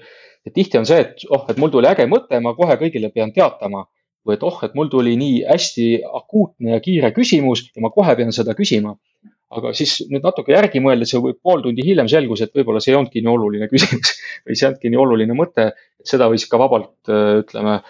[0.46, 3.32] et tihti on see, et oh, et mul tuli äge mõte, ma kohe kõigile pean
[3.32, 3.86] teatama.
[4.26, 8.14] või et oh, et mul tuli nii hästi akuutne ja kiire küsimus ja ma kohe
[8.16, 8.94] pean seda küsima
[9.58, 12.98] aga siis nüüd natuke järgi mõeldes, või pool tundi hiljem selgus, et võib-olla see ei
[12.98, 16.60] olnudki nii oluline küsimus või see ei olnudki nii oluline mõte, et seda võis ka
[16.60, 16.94] vabalt,
[17.42, 17.80] ütleme,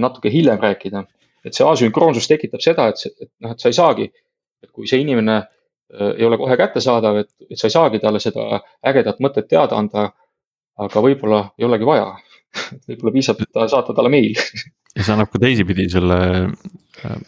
[0.00, 1.04] natuke hiljem rääkida
[1.44, 4.08] et see asünkroonsus tekitab seda, et, et noh, et sa ei saagi,
[4.64, 8.22] et kui see inimene äh, ei ole kohe kättesaadav, et, et sa ei saagi talle
[8.22, 10.12] seda ägedat mõtet teada anda.
[10.74, 12.06] aga võib-olla ei olegi vaja
[12.88, 14.32] võib-olla piisab, et saata talle meil
[14.96, 16.18] ja see annab ka teisipidi selle,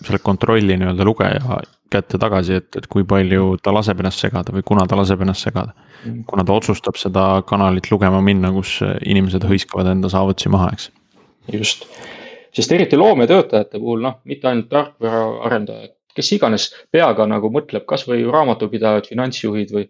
[0.00, 1.60] selle kontrolli nii-öelda lugeja
[1.92, 5.46] kätte tagasi, et, et kui palju ta laseb ennast segada või kuna ta laseb ennast
[5.46, 5.74] segada.
[6.06, 6.24] Mm.
[6.28, 10.90] kuna ta otsustab seda kanalit lugema minna, kus inimesed hõiskavad enda saavutusi maha, eks.
[11.54, 11.88] just
[12.56, 19.10] sest eriti loometöötajate puhul, noh, mitte ainult tarkvaraarendajad, kes iganes peaga nagu mõtleb, kasvõi raamatupidajad,
[19.10, 19.88] finantsjuhid või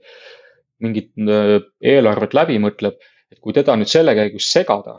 [0.82, 1.60] mingit äh,
[1.94, 2.98] eelarvet läbi mõtleb,
[3.30, 4.98] et kui teda nüüd selle käigus segada,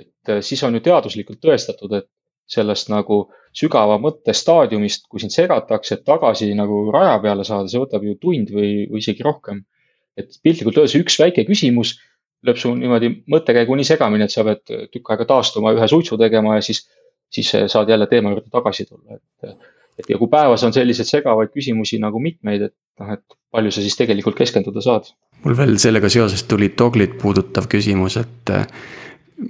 [0.00, 2.08] et äh, siis on ju teaduslikult tõestatud, et
[2.52, 3.24] sellest nagu
[3.56, 8.52] sügava mõttestaadiumist, kui sind segatakse, et tagasi nagu raja peale saada, see võtab ju tund
[8.54, 9.64] või, või isegi rohkem.
[10.16, 11.94] et piltlikult öeldes üks väike küsimus
[12.44, 14.60] lööb su niimoodi mõttekäigu nii segamini, et sa pead
[14.92, 16.82] tükk aega taastuma, ühe suitsu tegema ja siis
[17.32, 19.56] siis saad jälle teema juurde tagasi tulla, et.
[19.98, 23.84] et ja kui päevas on selliseid segavaid küsimusi nagu mitmeid, et noh, et palju sa
[23.84, 25.08] siis tegelikult keskenduda saad.
[25.44, 28.52] mul veel sellega seoses tuli Doglit puudutav küsimus, et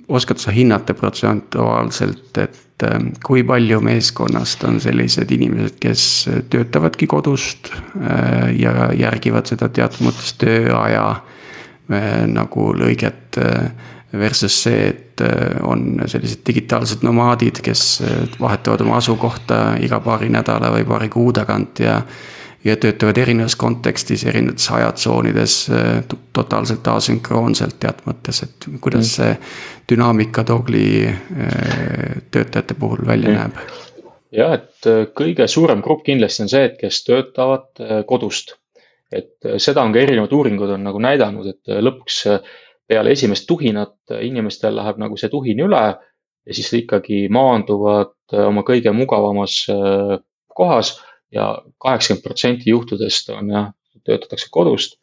[0.09, 6.05] oskad sa hinnata protsentuaalselt, et ähm, kui palju meeskonnast on sellised inimesed, kes
[6.50, 13.40] töötavadki kodust äh, ja järgivad seda teatud mõttes tööaja äh, nagu lõiget.
[13.42, 15.22] Äh, versus see, et
[15.64, 18.02] on sellised digitaalsed nomaadid, kes
[18.37, 21.94] vahetavad oma asukohta iga paari nädala või paari kuu tagant ja
[22.64, 29.12] ja töötavad erinevas kontekstis, erinevates ajatsoonides äh, totaalselt asünkroonselt teatud mõttes, et kuidas mm.
[29.16, 33.38] see dünaamika Dogli äh, töötajate puhul välja mm.
[33.38, 33.79] näeb?
[34.33, 38.57] jah, et äh, kõige suurem grupp kindlasti on see, et kes töötavad kodust.
[39.12, 42.22] et seda on ka erinevad uuringud on nagu näidanud, et lõpuks
[42.88, 48.14] peale esimest tuhinat inimestel läheb nagu see tuhin üle ja siis ikkagi maanduvad
[48.46, 49.66] oma kõige mugavamas
[50.48, 50.94] kohas
[51.33, 51.47] ja
[51.79, 53.71] kaheksakümmend protsenti juhtudest on jah,
[54.05, 54.99] töötatakse kodust.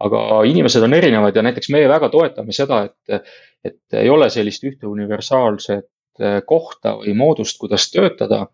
[0.00, 3.26] aga inimesed on erinevad ja näiteks meie väga toetame seda, et,
[3.64, 5.84] et ei ole sellist ühte universaalset
[6.20, 8.46] eh, kohta või moodust, kuidas töötada.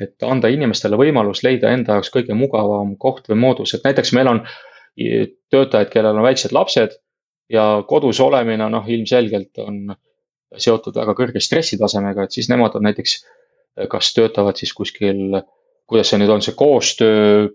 [0.00, 4.28] et anda inimestele võimalus leida enda jaoks kõige mugavam koht või moodus, et näiteks meil
[4.28, 4.42] on
[5.50, 6.94] töötajaid, kellel on väiksed lapsed
[7.52, 9.96] ja kodus olemine, noh, ilmselgelt on
[10.56, 13.18] seotud väga kõrge stressitasemega, et siis nemad on näiteks,
[13.90, 15.40] kas töötavad siis kuskil
[15.86, 17.46] kuidas see nüüd on, see koostöö,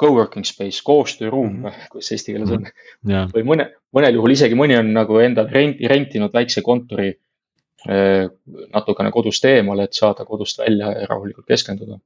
[0.00, 1.88] co-working space, koostööruum mm, -hmm.
[1.92, 3.10] kuidas see eesti keeles on mm.
[3.10, 3.32] -hmm.
[3.34, 3.66] või mõne,
[3.96, 8.24] mõnel juhul isegi mõni on nagu endale rent, rentinud väikse kontori eh,
[8.72, 12.00] natukene kodust eemale, et saada kodust välja ja rahulikult keskenduda.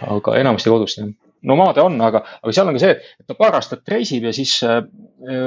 [0.00, 1.08] aga enamasti kodust jah.
[1.42, 4.60] nomaade on, aga, aga seal on ka see, et ta paar aastat reisib ja siis
[4.62, 4.82] äh,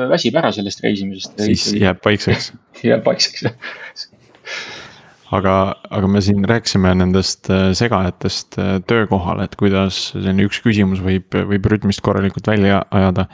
[0.09, 1.39] väsib ära sellest reisimisest.
[1.39, 2.53] siis jääb paikseks
[2.91, 3.53] jääb paikseks jah
[5.35, 5.55] aga,
[5.91, 11.31] aga me siin rääkisime nendest äh, segajatest äh, töökohal, et kuidas selline üks küsimus võib,
[11.31, 13.27] võib rütmist korralikult välja ajada.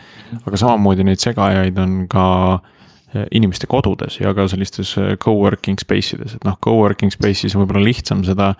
[0.44, 6.38] aga samamoodi neid segajaid on ka äh, inimeste kodudes ja ka sellistes co-working space ides,
[6.38, 8.54] et noh, co-working space'is on võib-olla lihtsam seda,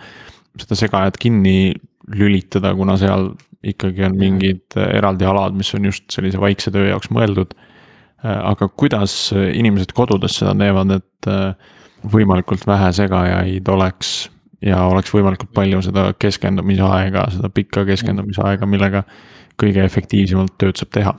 [0.58, 1.74] seda segajat kinni
[2.08, 3.32] lülitada, kuna seal
[3.68, 7.56] ikkagi on mingid eraldi alad, mis on just sellise vaikse töö jaoks mõeldud.
[8.22, 11.28] aga kuidas inimesed kodudes seda teevad, et
[12.02, 14.28] võimalikult vähe segajaid oleks
[14.64, 19.04] ja oleks võimalikult palju seda keskendumisaega, seda pikka keskendumisaega, millega
[19.58, 21.14] kõige efektiivsemalt tööd saab teha.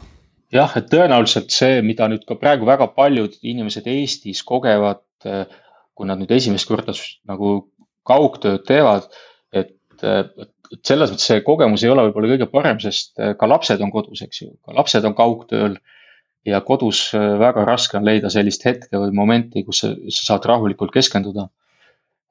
[0.53, 6.19] jah, et tõenäoliselt see, mida nüüd ka praegu väga paljud inimesed Eestis kogevad, kui nad
[6.19, 6.95] nüüd esimest korda
[7.27, 7.69] nagu
[8.07, 9.09] kaugtööd teevad,
[9.53, 13.91] et, et selles mõttes see kogemus ei ole võib-olla kõige parem, sest ka lapsed on
[13.93, 15.77] kodus, eks ju, ka lapsed on kaugtööl
[16.47, 20.47] ja kodus äh, väga raske on leida sellist hetke või momenti, kus sa, sa saad
[20.49, 21.49] rahulikult keskenduda.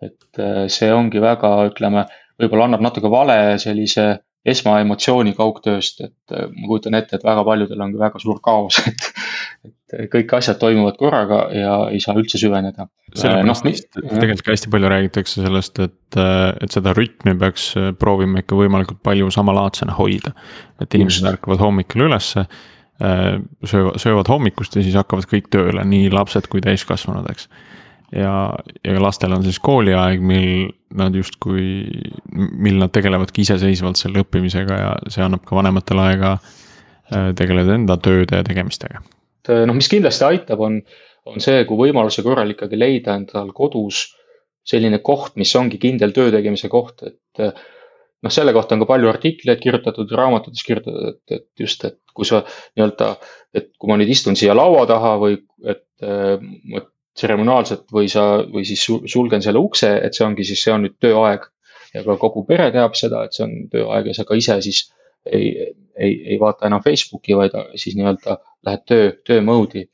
[0.03, 2.07] et äh, see ongi väga, ütleme,
[2.39, 7.83] võib-olla annab natuke vale sellise esmaemotsiooni kaugtööst, et äh, ma kujutan ette, et väga paljudel
[7.85, 9.11] on väga suur kaos, et.
[9.67, 12.87] et kõik asjad toimuvad korraga ja ei saa üldse süveneda.
[13.17, 13.75] sellepärast no,
[14.07, 16.19] tegelikult ka hästi palju räägitakse sellest, et,
[16.63, 20.33] et seda rütmi peaks proovima ikka võimalikult palju samalaadsena hoida.
[20.81, 22.47] et inimesed ärkavad hommikul ülesse
[22.99, 27.47] Äh, söövad, söövad hommikust ja siis hakkavad kõik tööle, nii lapsed kui täiskasvanud, eks.
[28.11, 28.33] ja,
[28.83, 31.87] ja lastel on siis kooliaeg, mil nad justkui,
[32.35, 38.01] mil nad tegelevadki iseseisvalt selle õppimisega ja see annab ka vanematele aega äh, tegeleda enda
[38.03, 39.05] tööde ja tegemistega.
[39.47, 40.83] noh, mis kindlasti aitab, on,
[41.31, 44.09] on see, kui võimaluse korral ikkagi leida endal kodus
[44.67, 47.55] selline koht, mis ongi kindel töö tegemise koht, et
[48.25, 52.27] noh, selle kohta on ka palju artikleid kirjutatud, raamatutes kirjutatud, et, et just, et kui
[52.29, 53.13] sa nii-öelda,
[53.57, 58.67] et kui ma nüüd istun siia laua taha või et äh, tseremoniaalselt või sa, või
[58.69, 61.49] siis sulgen selle ukse, et see ongi siis, see on nüüd tööaeg.
[61.95, 64.83] ja ka kogu pere teab seda, et see on tööaeg ja sa ka ise siis
[65.25, 69.89] ei, ei, ei vaata enam Facebooki, vaid siis nii-öelda lähed töö, töö mode'i.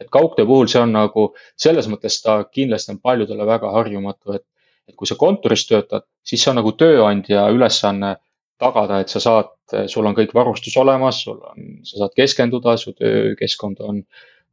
[0.00, 4.44] et kaugtöö puhul see on nagu, selles mõttes ta kindlasti on paljudele väga harjumatu, et
[4.88, 8.16] et kui sa kontoris töötad, siis see on nagu tööandja ülesanne
[8.60, 9.50] tagada, et sa saad,
[9.90, 14.00] sul on kõik varustus olemas, sul on, sa saad keskenduda, su töökeskkond on,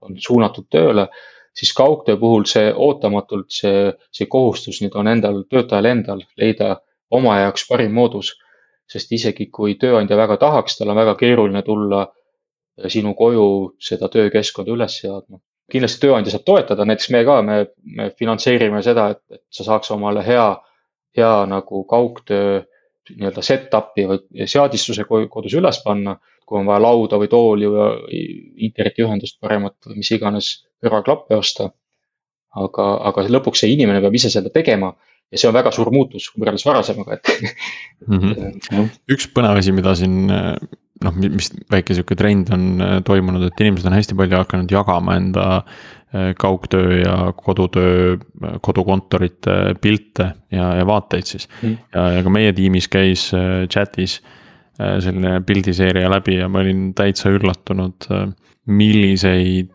[0.02, 1.08] on suunatud tööle.
[1.54, 6.80] siis kaugtöö puhul see ootamatult see, see kohustus nüüd on endal, töötajal endal leida
[7.12, 8.34] oma jaoks parim moodus.
[8.90, 12.08] sest isegi kui tööandja väga tahaks, tal on väga keeruline tulla
[12.88, 13.46] sinu koju
[13.80, 15.40] seda töökeskkonda üles seadma
[15.72, 17.58] kindlasti tööandja saab toetada, näiteks me ka, me,
[17.98, 20.48] me finantseerime seda, et, et sa saaks omale hea,
[21.18, 22.62] hea nagu kaugtöö
[23.12, 26.20] nii-öelda setup'i või seadistuse kodus üles panna.
[26.44, 28.18] kui on vaja lauda või tooli või
[28.68, 30.50] internetiühendust paremat või mis iganes
[30.84, 31.70] kõrvaklappe osta.
[32.56, 34.92] aga, aga lõpuks see inimene peab ise seda tegema
[35.32, 37.32] ja see on väga suur muutus võrreldes varasemaga, et
[38.08, 38.20] mm.
[38.20, 38.90] -hmm.
[39.16, 40.30] üks põnev asi, mida siin
[41.04, 45.20] noh, mis väike sihuke trend on äh, toimunud, et inimesed on hästi palju hakanud jagama
[45.20, 45.50] enda
[46.38, 48.20] kaugtöö ja kodutöö,
[48.62, 51.80] kodukontorite pilte ja, ja vaateid siis mm..
[51.96, 54.20] ja, ja ka meie tiimis käis chat'is
[54.78, 58.06] selline pildiseeria läbi ja ma olin täitsa üllatunud,
[58.70, 59.74] milliseid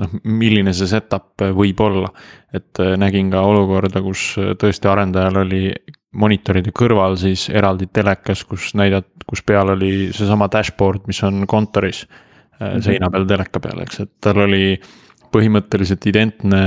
[0.00, 2.12] noh, milline see setup võib olla.
[2.52, 5.70] et äh, nägin ka olukorda, kus äh, tõesti arendajal oli
[6.12, 12.06] monitoride kõrval siis eraldi telekas, kus näidat-, kus peal oli seesama dashboard, mis on kontoris
[12.08, 12.66] mm.
[12.66, 12.82] -hmm.
[12.82, 14.80] seina peal teleka peal, eks, et tal oli
[15.32, 16.62] põhimõtteliselt identne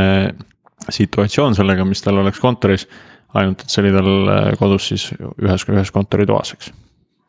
[0.90, 2.88] situatsioon sellega, mis tal oleks kontoris.
[3.36, 5.10] ainult, et see oli tal kodus siis
[5.44, 6.72] ühes, ühes kontoritoas, eks.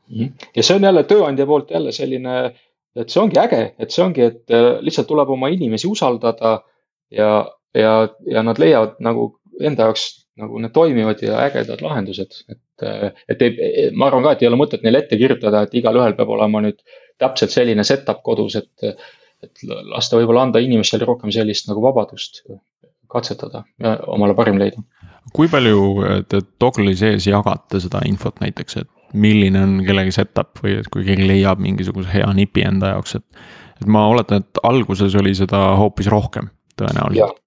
[0.08, 0.28] Mhm.
[0.56, 2.52] ja see on jälle tööandja poolt jälle selline
[2.96, 6.60] et see ongi äge, et see ongi, et äh, lihtsalt tuleb oma inimesi usaldada
[7.12, 7.30] ja,
[7.76, 7.96] ja,
[8.30, 10.06] ja nad leiavad nagu enda jaoks
[10.40, 14.50] nagu need toimivad ja ägedad lahendused, et, äh, et ei, ma arvan ka, et ei
[14.50, 16.80] ole mõtet neile ette kirjutada, et igalühel peab olema nüüd
[17.20, 19.06] täpselt selline setup kodus, et,
[19.44, 22.42] et lasta võib-olla anda inimestele rohkem sellist nagu vabadust
[23.12, 24.82] katsetada ja omale parim leida.
[25.34, 25.78] kui palju
[26.28, 31.06] te Toggle'i sees jagate seda infot näiteks, et milline on kellegi setup või et kui
[31.06, 33.26] keegi leiab mingisuguse hea nipi enda jaoks, et.
[33.80, 37.40] et ma oletan, et alguses oli seda hoopis rohkem tõenäoliselt.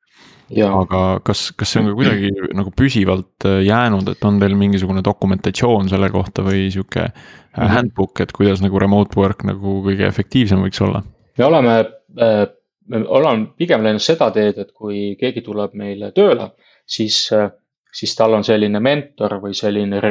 [0.58, 5.04] Aga kas, kas see on ka kuidagi nagu püsivalt äh, jäänud, et on teil mingisugune
[5.06, 7.14] dokumentatsioon selle kohta või sihuke mm
[7.54, 7.74] -hmm.
[7.76, 11.04] handbook, et kuidas nagu remote work nagu kõige efektiivsem võiks olla?
[11.38, 11.78] me oleme
[12.22, 12.46] äh,
[12.90, 16.52] me oleme pigem läinud seda teed, et kui keegi tuleb meile tööle,
[16.86, 17.52] siis äh,
[17.94, 20.02] siis tal on selline mentor või selline,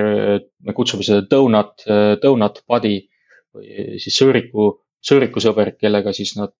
[0.66, 1.84] me kutsume seda donut,
[2.22, 2.98] donut buddy
[3.54, 4.72] või siis sõõriku,
[5.04, 6.52] sõõrikusõber, kellega siis nad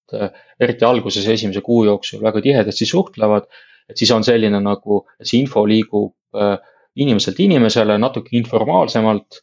[0.61, 3.48] eriti alguses esimese kuu jooksul väga tihedasti suhtlevad.
[3.88, 6.59] et siis on selline nagu, see info liigub äh,
[6.96, 9.42] inimeselt inimesele natuke informaalsemalt.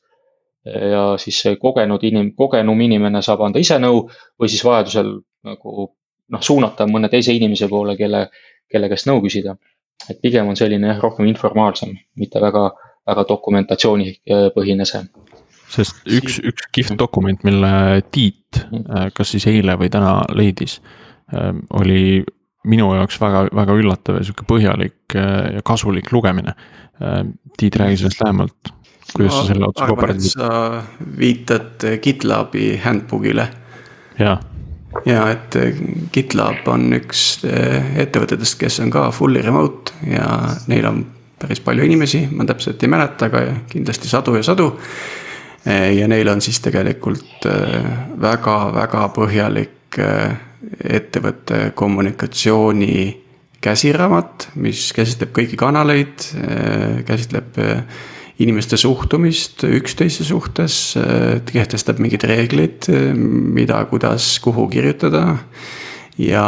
[0.65, 4.07] ja siis see kogenud inim-, kogenum inimene saab anda ise nõu
[4.41, 5.11] või siis vajadusel
[5.45, 5.75] nagu
[6.29, 8.29] noh, suunata mõne teise inimese poole, kelle,
[8.71, 9.53] kelle käest nõu küsida
[10.09, 12.65] et pigem on selline jah, rohkem informaalsem, mitte väga,
[13.07, 15.03] väga dokumentatsioonipõhine see.
[15.71, 18.85] Sest üks, üks kihvt dokument, mille Tiit, mhm.
[18.89, 20.79] äh, kas siis eile või täna leidis,
[21.35, 22.23] ähm, oli
[22.65, 26.55] minu jaoks väga, väga üllatav ja sihuke põhjalik äh, ja kasulik lugemine.
[27.03, 28.73] Ähm, Tiit, räägi sellest lähemalt,
[29.13, 30.39] kuidas sa selle otsa kooperaatisid?
[30.39, 30.83] sa
[31.19, 33.49] viitad GitLabi handbook'ile.
[34.19, 34.37] jaa
[35.03, 35.75] ja et eh,
[36.13, 40.29] GitLab on üks ettevõtetest, kes on ka fully remote ja
[40.71, 41.01] neil on
[41.39, 44.71] päris palju inimesi, ma täpselt ei mäleta, aga kindlasti sadu ja sadu.
[45.65, 47.47] Eh, ja neil on siis tegelikult
[48.21, 52.97] väga-väga põhjalik ettevõtte kommunikatsiooni
[53.63, 56.25] käsiraamat, mis käsitleb kõiki kanaleid,
[57.07, 57.57] käsitleb
[58.43, 60.97] inimeste suhtumist üksteise suhtes,
[61.47, 65.37] kehtestab mingeid reegleid, mida, kuidas, kuhu kirjutada.
[66.17, 66.43] ja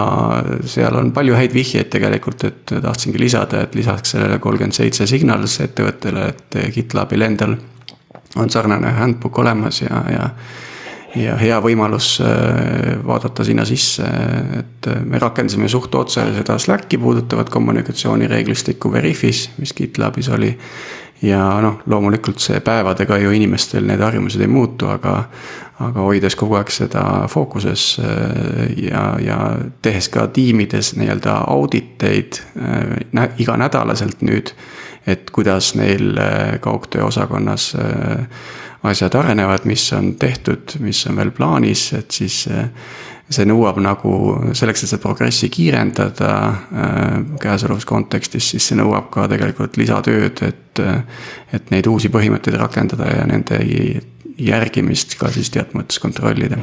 [0.63, 5.59] seal on palju häid vihjeid tegelikult, et tahtsingi lisada, et lisaks sellele kolmkümmend seitse Signals
[5.59, 7.57] ettevõttele, et GitLabil endal
[8.35, 10.29] on sarnane handbook olemas ja, ja
[11.17, 14.05] ja hea võimalus äh, vaadata sinna sisse,
[14.59, 20.51] et me rakendasime suht otse seda Slacki puudutavat kommunikatsioonireeglistikku Veriffis, mis GitLabis oli
[21.21, 25.23] ja noh, loomulikult see päevadega ju inimestel need harjumused ei muutu, aga.
[25.77, 29.35] aga hoides kogu aeg seda fookuses äh, ja, ja
[29.85, 34.55] tehes ka tiimides nii-öelda auditeid äh, iganädalaselt nüüd.
[35.07, 37.73] Et kuidas neil äh, kaugtöö osakonnas
[38.87, 42.45] asjad arenevad, mis on tehtud, mis on veel plaanis, et siis
[43.27, 44.11] see nõuab nagu
[44.55, 50.83] selleks, et seda progressi kiirendada äh, käesolevas kontekstis, siis see nõuab ka tegelikult lisatööd, et.
[51.57, 53.57] et neid uusi põhimõtteid rakendada ja nende
[54.37, 56.59] järgimist ka siis teatud mõttes kontrollida.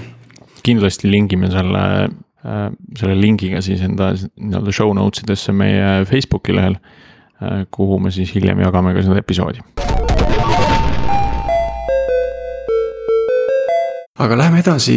[0.64, 1.82] kindlasti lingime selle,
[2.46, 6.78] äh, selle lingiga siis enda nii-öelda show notes idesse meie Facebooki lehel.
[7.44, 9.60] Äh, kuhu me siis hiljem jagame ka seda episoodi
[14.24, 14.94] aga läheme edasi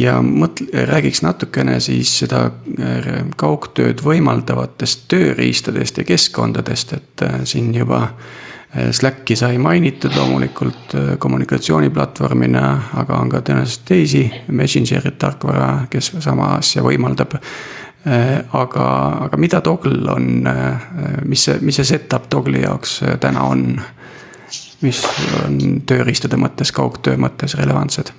[0.00, 7.74] ja mõtle, räägiks natukene siis seda äh, kaugtööd võimaldavatest tööriistadest ja keskkondadest, et äh, siin
[7.76, 8.08] juba.
[8.72, 12.62] Slacki sai mainitud loomulikult kommunikatsiooniplatvormina,
[13.02, 17.36] aga on ka tõenäoliselt teisi Messengeri tarkvara, kes sama asja võimaldab.
[18.04, 18.86] Aga,
[19.28, 20.48] aga mida Toggle on,
[21.28, 23.66] mis see, mis see setup Toggle'i jaoks täna on?
[24.82, 24.98] mis
[25.46, 28.10] on tööriistade mõttes, kaugtöö mõttes relevantsed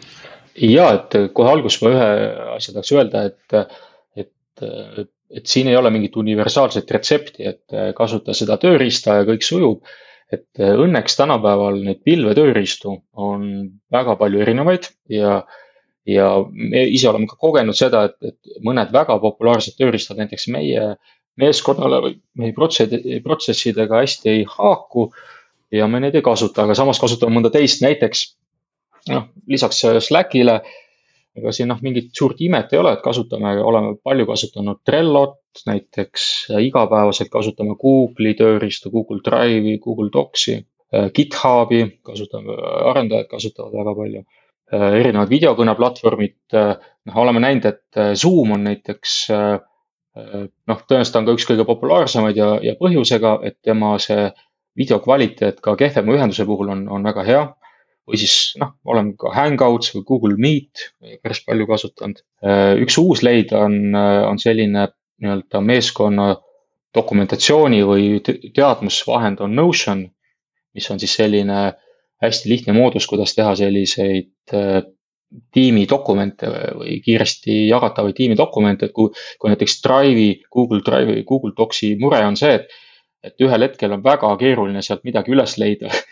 [0.60, 2.12] ja et kohe alguses ma ühe
[2.58, 3.76] asja tahaks öelda, et,
[4.20, 9.84] et, et siin ei ole mingit universaalset retsepti, et kasuta seda tööriista ja kõik sujub.
[10.34, 13.44] et õnneks tänapäeval neid pilvetööriistu on
[13.92, 15.44] väga palju erinevaid ja,
[16.06, 20.94] ja me ise oleme ka kogenud seda, et, et mõned väga populaarsed tööriistad näiteks meie
[21.40, 25.12] meeskonnale või meie protsessi, protsessidega hästi ei haaku.
[25.72, 28.26] ja me neid ei kasuta, aga samas kasutame mõnda teist, näiteks
[29.10, 30.62] noh, lisaks Slackile.
[31.34, 36.52] ega siin noh, mingit suurt imet ei ole, et kasutame, oleme palju kasutanud Trellot näiteks,
[36.62, 40.60] igapäevaselt kasutame Google'i tööriistu, Google Drive'i, Google Docsi.
[40.94, 42.54] GitHubi kasutame,
[42.92, 46.74] arendajad kasutavad väga palju Äh, erinevad videokõneplatvormid, äh,
[47.10, 49.24] noh, oleme näinud, et äh, Zoom on näiteks
[50.14, 54.28] noh, tõenäoliselt on ka üks kõige populaarsemaid ja, ja põhjusega, et tema see
[54.78, 57.40] video kvaliteet ka kehvema ühenduse puhul on, on väga hea.
[58.06, 60.84] või siis noh, oleme ka Hangouts või Google Meet
[61.24, 62.22] päris palju kasutanud.
[62.84, 64.86] üks uus leid on, on selline
[65.24, 66.28] nii-öelda meeskonna
[66.94, 68.22] dokumentatsiooni või
[68.54, 70.06] teadmusvahend on Notion,
[70.78, 71.72] mis on siis selline
[72.24, 74.82] hästi lihtne moodus, kuidas teha selliseid äh,
[75.54, 79.10] tiimidokumente või kiiresti jagatavaid tiimidokumente, et kui,
[79.42, 82.76] kui näiteks Drive'i, Google Drive'i, Google Docsi mure on see, et,
[83.24, 85.90] et ühel hetkel on väga keeruline sealt midagi üles leida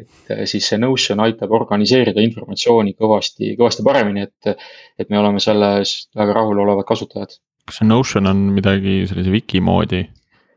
[0.00, 4.66] et äh, siis see Notion aitab organiseerida informatsiooni kõvasti, kõvasti paremini, et,
[4.98, 7.36] et me oleme selles väga rahulolevad kasutajad.
[7.66, 10.04] kas see Notion on midagi sellise wiki moodi?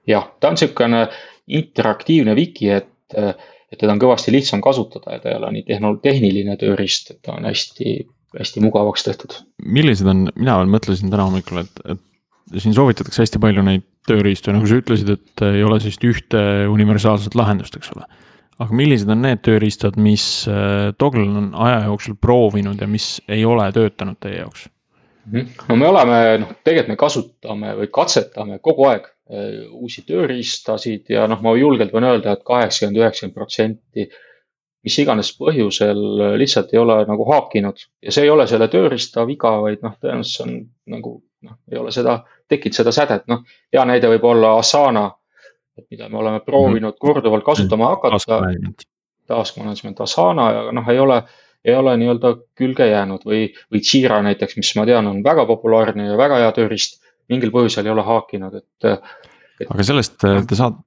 [0.09, 1.05] jah, ta on niisugune
[1.53, 3.33] interaktiivne wiki, et äh,
[3.73, 7.21] et teda on kõvasti lihtsam kasutada ja ta ei ole nii tehno-, tehniline tööriist, et
[7.25, 7.95] ta on hästi,
[8.37, 9.37] hästi mugavaks tehtud.
[9.65, 14.53] millised on, mina veel mõtlesin täna hommikul, et, et siin soovitatakse hästi palju neid tööriistu
[14.53, 18.05] nagu sa ütlesid, et ei ole sellist ühte universaalset lahendust, eks ole.
[18.61, 20.27] aga millised on need tööriistad, mis
[21.01, 24.67] Toggle äh, on aja jooksul proovinud ja mis ei ole töötanud teie jaoks?
[25.25, 25.53] Mhm.
[25.69, 29.07] no me oleme, noh, tegelikult me kasutame või katsetame kogu aeg
[29.71, 34.09] uusi tööriistasid ja noh, ma julgelt võin öelda et, et kaheksakümmend, üheksakümmend protsenti
[34.83, 39.25] mis iganes põhjusel äh, lihtsalt ei ole nagu haakinud ja see ei ole selle tööriista
[39.27, 40.57] viga, vaid noh, tõenäoliselt see on
[40.97, 41.13] nagu
[41.47, 42.19] noh, ei ole seda,
[42.51, 43.43] tekkinud seda sädet, noh.
[43.73, 45.07] hea näide võib olla Asana,
[45.77, 46.99] et mida me oleme proovinud -hmm.
[46.99, 48.41] korduvalt kasutama hakata.
[49.27, 51.21] task management Asana ja noh, ei ole,
[51.65, 56.07] ei ole nii-öelda külge jäänud või, või Jira näiteks, mis ma tean, on väga populaarne
[56.07, 59.69] ja väga hea tööriist mingil põhjusel ei ole haakinud, et, et....
[59.69, 60.81] aga sellest äh, te saate,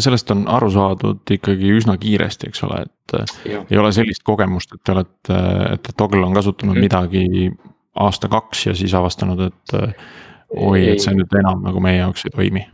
[0.00, 3.62] sellest on aru saadud ikkagi üsna kiiresti, eks ole, et äh, ja.
[3.70, 5.40] ei ole sellist kogemust, et te olete,
[5.72, 6.86] et Toggle on kasutanud mm.
[6.88, 7.50] midagi
[8.02, 9.96] aasta-kaks ja siis avastanud, et äh,
[10.56, 12.64] oi, et see nüüd enam nagu meie jaoks ei toimi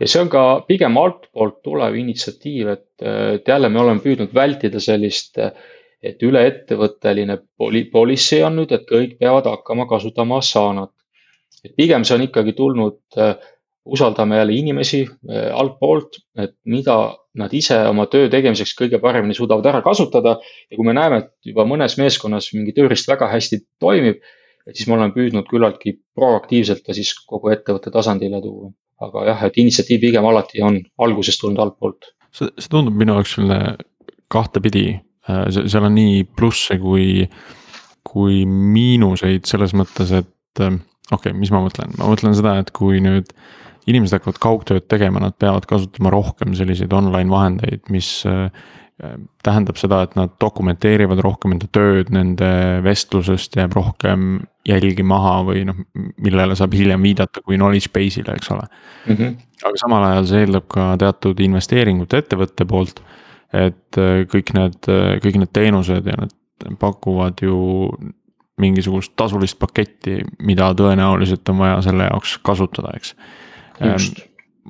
[0.00, 4.80] ja see on ka pigem altpoolt tulev initsiatiiv, et, et jälle me oleme püüdnud vältida
[4.82, 5.40] sellist,
[6.04, 10.92] et üleettevõtteline poli-, policy on nüüd, et kõik peavad hakkama kasutama Asanat
[11.66, 13.36] et pigem see on ikkagi tulnud, äh,
[13.86, 16.96] usaldame jälle inimesi äh, altpoolt, et mida
[17.36, 20.38] nad ise oma töö tegemiseks kõige paremini suudavad ära kasutada.
[20.70, 24.22] ja kui me näeme, et juba mõnes meeskonnas mingi tööriist väga hästi toimib,
[24.66, 28.72] et siis me oleme püüdnud küllaltki proaktiivselt ta siis kogu ettevõtte tasandile tuua.
[29.00, 32.12] aga jah, et initsiatiiv pigem alati on algusest tulnud altpoolt.
[32.32, 33.76] see, see tundub minu jaoks selline
[34.32, 34.86] kahtepidi,
[35.30, 37.28] äh, seal on nii plusse kui,
[38.02, 40.32] kui miinuseid selles mõttes, et
[41.10, 43.30] okei okay,, mis ma mõtlen, ma mõtlen seda, et kui nüüd
[43.86, 48.48] inimesed hakkavad kaugtööd tegema, nad peavad kasutama rohkem selliseid online vahendeid, mis äh,
[49.44, 52.48] tähendab seda, et nad dokumenteerivad rohkem enda tööd, nende
[52.84, 58.50] vestlusest jääb rohkem jälgi maha või noh, millele saab hiljem viidata kui knowledge base'ile, eks
[58.54, 59.12] ole mm.
[59.12, 59.36] -hmm.
[59.68, 63.02] aga samal ajal see eeldab ka teatud investeeringut ettevõtte poolt.
[63.52, 64.88] et äh, kõik need,
[65.22, 66.34] kõik need teenused ja need
[66.80, 67.56] pakuvad ju
[68.60, 73.12] mingisugust tasulist paketti, mida tõenäoliselt on vaja selle jaoks kasutada, eks.
[73.84, 74.06] Ehm,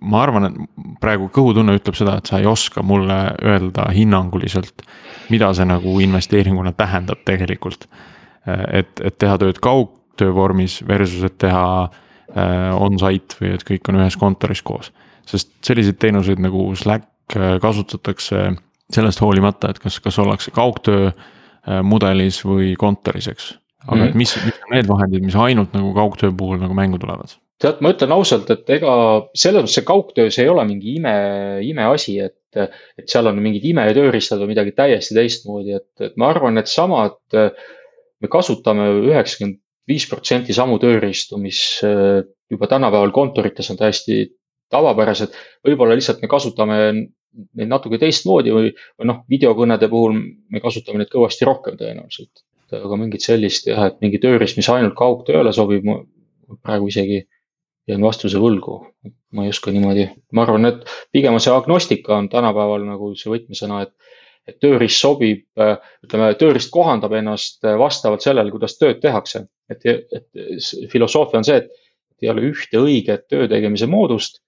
[0.03, 4.83] ma arvan, et praegu kõhutunne ütleb seda, et sa ei oska mulle öelda hinnanguliselt,
[5.31, 7.87] mida see nagu investeeringuna tähendab tegelikult.
[8.47, 13.93] Ehm, et, et teha tööd kaugtöö vormis versus, et teha äh, on-site või et kõik
[13.93, 14.93] on ühes kontoris koos.
[15.27, 18.53] sest selliseid teenuseid nagu Slack kasutatakse
[18.95, 21.11] sellest hoolimata, et kas, kas ollakse kaugtöö
[21.83, 23.49] mudelis või kontoris, eks
[23.87, 24.07] aga mm.
[24.11, 27.37] et mis, mis on need vahendid, mis ainult nagu kaugtöö puhul nagu mängu tulevad?
[27.63, 28.95] tead, ma ütlen ausalt, et ega
[29.33, 31.15] selles mõttes see kaugtöös ei ole mingi ime,
[31.65, 32.59] imeasi, et,
[33.01, 37.17] et seal on mingid imetööriistad või midagi täiesti teistmoodi, et, et ma arvan, et samad,
[37.33, 44.27] me kasutame üheksakümmend viis protsenti samu tööriistu, mis juba tänapäeval kontorites on täiesti
[44.73, 45.33] tavapärased.
[45.65, 50.17] võib-olla lihtsalt me kasutame neid natuke teistmoodi või, või noh, videokõnede puhul
[50.53, 52.45] me kasutame neid kõvasti rohkem tõenäoliselt
[52.75, 56.01] aga mingit sellist jah, et mingi tööriist, mis ainult kaugtööle sobib, ma
[56.63, 57.23] praegu isegi
[57.87, 58.81] jään vastuse võlgu.
[59.37, 63.83] ma ei oska niimoodi, ma arvan, et pigem see agnostika on tänapäeval nagu see võtmesõna,
[63.85, 63.93] et,
[64.49, 65.45] et tööriist sobib,
[66.07, 69.47] ütleme, tööriist kohandab ennast vastavalt sellele, kuidas tööd tehakse.
[69.71, 74.41] et, et filosoofia on see, et ei ole ühte õiget töö tegemise moodust,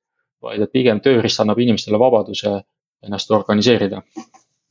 [0.43, 2.55] vaid et pigem tööriist annab inimestele vabaduse
[3.05, 4.03] ennast organiseerida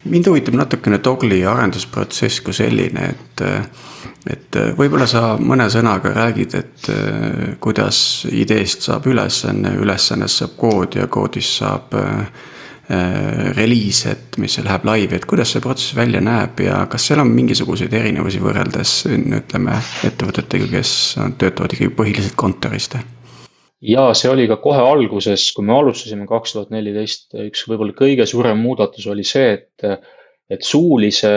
[0.10, 3.46] mind huvitab natukene Dogli arendusprotsess kui selline, et,
[4.34, 6.92] et võib-olla sa mõne sõnaga räägid, et
[7.64, 8.00] kuidas
[8.32, 12.46] ideest saab ülesanne, ülesannest saab kood ja koodist saab äh,
[13.58, 17.34] reliis, et mis läheb laivi, et kuidas see protsess välja näeb ja kas seal on
[17.36, 19.76] mingisuguseid erinevusi võrreldes ütleme
[20.08, 20.92] ettevõtetega, kes
[21.38, 22.96] töötavad ikkagi põhiliselt kontorist?
[23.82, 28.26] Ja see oli ka kohe alguses, kui me alustasime kaks tuhat neliteist, üks võib-olla kõige
[28.30, 30.08] suurem muudatus oli see, et,
[30.50, 31.34] et suulise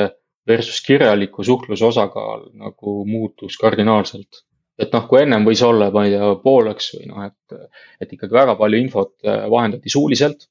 [0.49, 4.45] versus kirjaliku suhtluse osakaal nagu muutus kardinaalselt.
[4.81, 7.59] et noh, kui ennem võis olla, ma ei tea, pooleks või noh, et,
[8.01, 9.13] et ikkagi väga palju infot
[9.53, 10.47] vahendati suuliselt,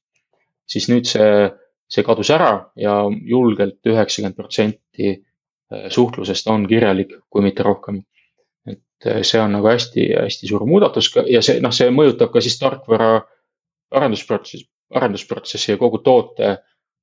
[0.70, 1.48] siis nüüd see,
[1.90, 5.16] see kadus ära ja julgelt üheksakümmend protsenti
[5.90, 8.09] suhtlusest on kirjalik, kui mitte rohkem äh,
[9.00, 13.14] see on nagu hästi-hästi suur muudatus ja see noh, see mõjutab ka siis tarkvara
[13.96, 16.56] arendusprotsessi, arendusprotsessi ja kogu toote,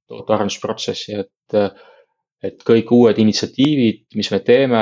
[0.07, 1.59] toote arendusprotsessi, et.
[2.45, 4.81] et kõik uued initsiatiivid, mis me teeme,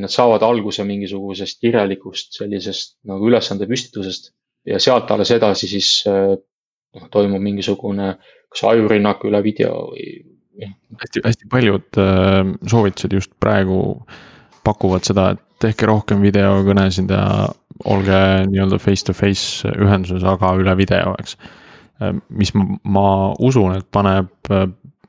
[0.00, 4.32] nad saavad alguse mingisugusest kirjalikust sellisest nagu ülesande püstitusest
[4.66, 8.14] ja sealt alles edasi siis äh, noh, toimub mingisugune
[8.52, 10.06] kas ajurünnak üle video või.
[11.02, 13.80] hästi, hästi paljud äh, soovitused just praegu
[14.66, 17.46] pakuvad seda, et tehke rohkem videokõnesid ja
[17.88, 18.18] olge
[18.50, 21.36] nii-öelda face to face ühenduses, aga üle video, eks.
[22.28, 23.06] mis ma, ma
[23.44, 24.50] usun, et paneb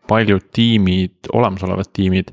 [0.07, 2.31] paljud tiimid, olemasolevad tiimid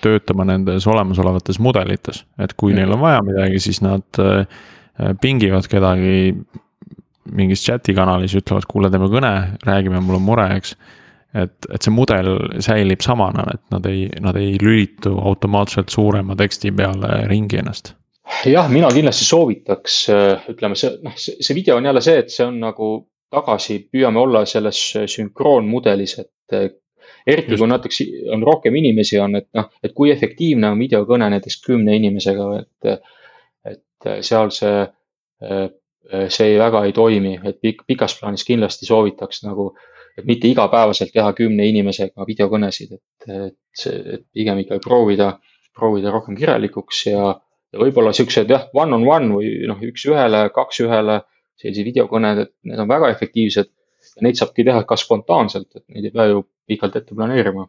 [0.00, 4.20] töötama nendes olemasolevates mudelites, et kui neil on vaja midagi, siis nad
[5.20, 6.32] pingivad kedagi
[7.36, 9.34] mingis chat'i kanalis, ütlevad, kuule, teeme kõne,
[9.68, 10.74] räägime, mul on mure, eks
[11.34, 12.30] et, et see mudel
[12.64, 17.94] säilib samana, et nad ei, nad ei lülitu automaatselt suurema teksti peale ringi ennast.
[18.48, 20.00] jah, mina kindlasti soovitaks,
[20.52, 22.90] ütleme see, noh, see video on jälle see, et see on nagu
[23.32, 24.80] tagasi, püüame olla selles
[25.12, 26.78] sünkroonmudelis, et
[27.28, 27.60] eriti Just.
[27.60, 28.00] kui näiteks
[28.34, 32.98] on rohkem inimesi on, et noh, et kui efektiivne on videokõne näiteks kümne inimesega, et.
[33.68, 33.84] et
[34.22, 34.86] seal see,
[36.32, 39.72] see väga ei toimi, et pik, pikas plaanis kindlasti soovitaks nagu
[40.18, 45.32] et mitte igapäevaselt teha kümne inimesega videokõnesid, et, et see, et pigem ikkagi proovida,
[45.76, 47.32] proovida rohkem kirjalikuks ja,
[47.72, 51.20] ja võib-olla siuksed jah, one on one või noh, üks-ühele, kaks-ühele
[51.58, 53.74] sellised videokõned, et need on väga efektiivsed.
[54.16, 57.68] ja neid saabki teha ka spontaanselt, et neid ei pea ju pikalt ette planeerima.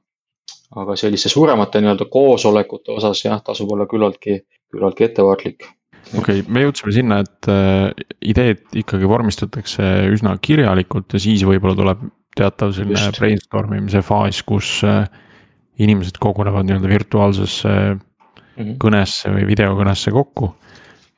[0.80, 5.66] aga selliste suuremate nii-öelda koosolekute osas jah, tasub olla küllaltki, küllaltki ettevaatlik
[6.18, 7.89] okei okay,, me jõudsime sinna, et äh,
[8.22, 12.06] ideed ikkagi vormistatakse üsna kirjalikult ja siis võib-olla tuleb
[12.39, 15.03] teatav selline brainstorm imise faas, kus äh,
[15.79, 17.99] inimesed kogunevad nii-öelda virtuaalsesse mm
[18.57, 18.75] -hmm.
[18.83, 20.55] kõnesse või videokõnesse kokku.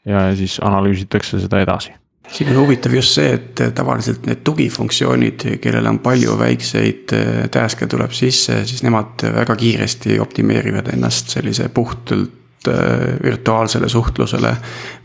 [0.05, 1.91] ja siis analüüsitakse seda edasi
[2.31, 7.87] siin on huvitav just see, et tavaliselt need tugifunktsioonid, kellel on palju väikseid äh, task'e
[7.91, 14.55] tuleb sisse, siis nemad väga kiiresti optimeerivad ennast sellise puhtalt äh, virtuaalsele suhtlusele.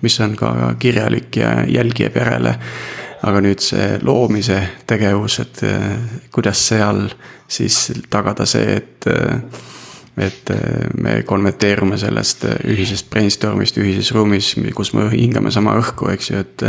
[0.03, 2.59] mis on ka kirjalik ja jälgijab järele
[3.27, 4.59] aga nüüd see loomise
[4.89, 5.95] tegevus, et äh,
[6.35, 7.09] kuidas seal
[7.51, 9.63] siis tagada see, et äh,
[10.17, 16.31] et äh, me konverteerume sellest ühisest brainstorm'ist ühises ruumis, kus me hingame sama õhku, eks
[16.31, 16.65] ju, et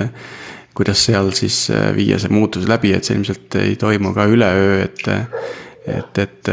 [0.78, 5.08] kuidas seal siis viia see muutus läbi, et see ilmselt ei toimu ka üleöö, et
[5.88, 6.49] et, et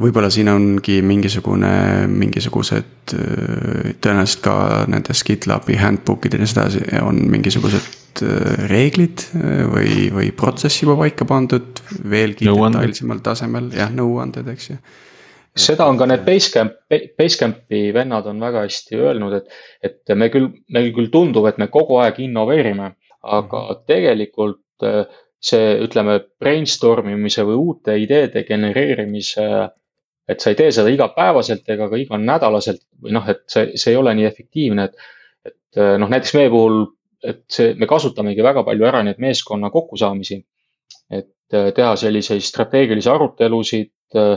[0.00, 1.70] võib-olla siin ongi mingisugune,
[2.08, 4.56] mingisugused tõenäoliselt ka
[4.88, 10.82] nendes GitLabi handbook ides ja nii edasi on mingisugused Äh, reeglid äh, või, või protsess
[10.82, 14.78] juba paika pandud veelgi detailsemal tasemel, jah, nõuanded, eks ju.
[15.58, 16.74] Seda on ka need Basecamp,
[17.18, 21.68] Basecampi vennad on väga hästi öelnud, et, et me küll, meil küll tundub, et me
[21.72, 23.82] kogu aeg innoveerime, aga mhm.
[23.90, 25.04] tegelikult äh,
[25.40, 29.48] see, ütleme, brainstorm imise või uute ideede genereerimise.
[30.28, 33.96] et sa ei tee seda igapäevaselt ega ka iganädalaselt või noh, et see, see ei
[33.96, 34.96] ole nii efektiivne, et.
[35.48, 36.82] et noh, näiteks meie puhul
[37.24, 40.44] et see, me kasutamegi väga palju ära neid meeskonna kokkusaamisi.
[41.10, 44.36] et äh, teha selliseid strateegilisi arutelusid äh,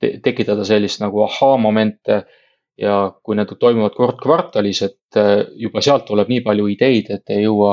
[0.00, 2.24] te, tekitada sellist nagu ahhaa-momente.
[2.78, 7.34] ja kui need toimuvad kord kvartalis, et äh, juba sealt tuleb nii palju ideid, et
[7.34, 7.72] ei jõua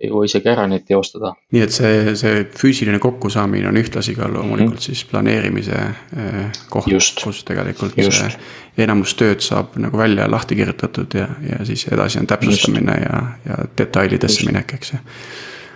[0.00, 1.32] ei jõua isegi ära neid teostada.
[1.52, 4.86] nii et see, see füüsiline kokkusaamine on ühtlasi ka loomulikult mm -hmm.
[4.88, 5.80] siis planeerimise
[6.70, 6.90] koht,
[7.22, 8.36] kus tegelikult Just.
[8.76, 13.10] see enamus tööd saab nagu välja lahti kirjutatud ja, ja siis edasi on täpsustamine Just.
[13.10, 14.98] ja, ja detailidesse minek, eks ju.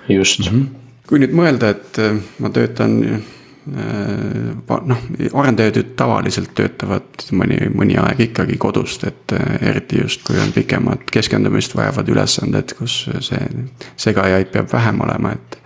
[0.08, 0.56] just mm.
[0.56, 0.66] -hmm.
[1.06, 1.98] kui nüüd mõelda, et
[2.38, 3.22] ma töötan
[3.66, 5.02] noh,
[5.34, 11.10] arendajad ju tavaliselt töötavad mõni, mõni aeg ikkagi kodust, et eriti just, kui on pikemat
[11.12, 13.42] keskendumist vajavad ülesanded, kus see
[14.00, 15.60] segajaid peab vähem olema, et.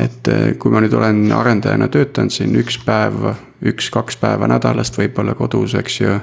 [0.00, 3.32] et kui ma nüüd olen arendajana töötanud siin üks päev,
[3.66, 6.18] üks-kaks päeva nädalast võib-olla kodus, eks ju.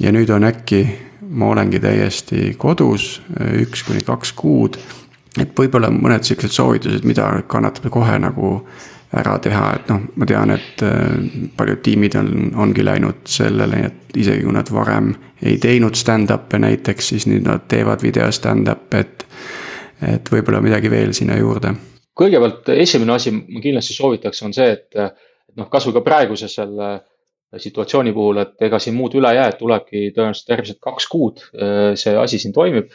[0.00, 0.84] ja nüüd on äkki,
[1.32, 3.20] ma olengi täiesti kodus
[3.58, 4.78] üks kuni kaks kuud
[5.40, 8.58] et võib-olla mõned siuksed soovitused, mida kannatab kohe nagu
[9.12, 12.30] ära teha, et noh, ma tean, et äh, paljud tiimid on,
[12.64, 17.66] ongi läinud sellele, et isegi kui nad varem ei teinud stand-up'e näiteks, siis nüüd nad
[17.68, 19.26] teevad video stand-up'e, et.
[20.02, 21.74] et võib-olla midagi veel sinna juurde.
[22.18, 26.90] kõigepealt esimene asi ma kindlasti soovitaks, on see, et, et noh, kasvõi ka praeguse selle
[27.60, 31.44] situatsiooni puhul, et ega siin muud üle ei jää, et tulebki tõenäoliselt järgmised kaks kuud
[31.52, 32.90] äh, see asi siin toimib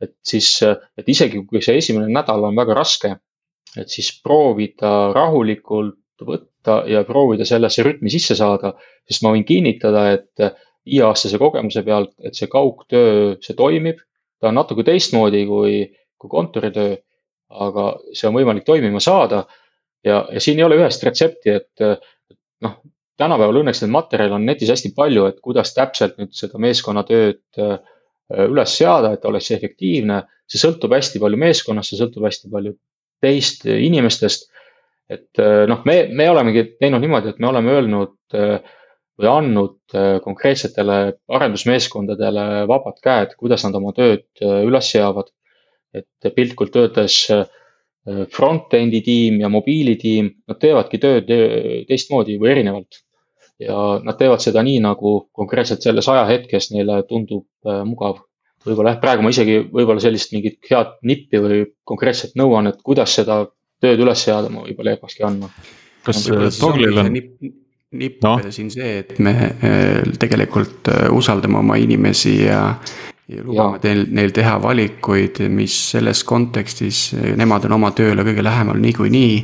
[0.00, 3.14] et siis, et isegi kui see esimene nädal on väga raske,
[3.78, 8.74] et siis proovida rahulikult võtta ja proovida sellesse rütmi sisse saada,
[9.08, 10.44] sest ma võin kinnitada, et
[10.86, 14.00] viieaastase kogemuse pealt, et see kaugtöö, see toimib.
[14.40, 15.74] ta on natuke teistmoodi kui,
[16.18, 16.96] kui kontoritöö,
[17.50, 19.44] aga see on võimalik toimima saada.
[20.04, 21.86] ja, ja siin ei ole ühest retsepti, et
[22.64, 22.76] noh,
[23.20, 27.78] tänapäeval õnneks neid materjale on netis hästi palju, et kuidas täpselt nüüd seda meeskonnatööd äh,
[28.30, 30.22] Äh, üles seada, et ta oleks efektiivne.
[30.50, 32.72] see sõltub hästi palju meeskonnast, see sõltub hästi palju
[33.20, 34.48] teist inimestest.
[35.10, 38.60] et äh, noh, me, me olemegi teinud niimoodi, et me oleme öelnud äh,
[39.20, 39.94] või andnud
[40.24, 40.94] konkreetsetele
[41.28, 45.28] arendusmeeskondadele vabad käed, kuidas nad oma tööd üles seavad.
[45.92, 47.16] et piltlikult öeldes
[48.32, 51.28] front-end'i tiim ja mobiilitiim, nad teevadki tööd
[51.90, 53.02] teistmoodi või erinevalt
[53.60, 58.22] ja nad teevad seda nii, nagu konkreetselt selles ajahetkes neile tundub äh, mugav.
[58.66, 63.42] Võib-olla jah, praegu ma isegi võib-olla sellist mingit head nippi või konkreetset nõuannet, kuidas seda
[63.80, 65.50] tööd üles seada, ma võib-olla ei hakkakski andma.
[66.06, 66.26] kas
[66.60, 67.12] Toglil on?
[67.90, 68.36] nipp no.
[68.54, 72.60] siin see, et me äh, tegelikult äh, usaldame oma inimesi ja
[73.30, 78.78] ja lubame teil, neil teha valikuid, mis selles kontekstis, nemad on oma tööle kõige lähemal
[78.82, 79.36] niikuinii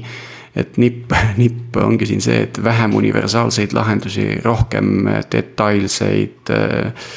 [0.57, 1.13] et nipp,
[1.43, 7.11] nipp ongi siin see, et vähem universaalseid lahendusi, rohkem detailseid äh,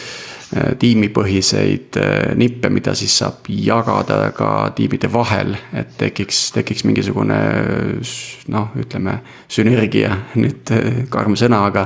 [0.49, 7.37] tiimipõhiseid äh, nippe, mida siis saab jagada ka tiimide vahel, et tekiks, tekiks mingisugune
[8.49, 9.19] noh, ütleme
[9.51, 11.85] sünergia, nüüd äh, karm sõna, aga.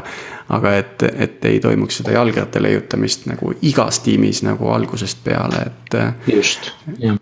[0.53, 5.97] aga et, et ei toimuks seda jalgratta leiutamist nagu igas tiimis nagu algusest peale, et.
[6.27, 6.71] just.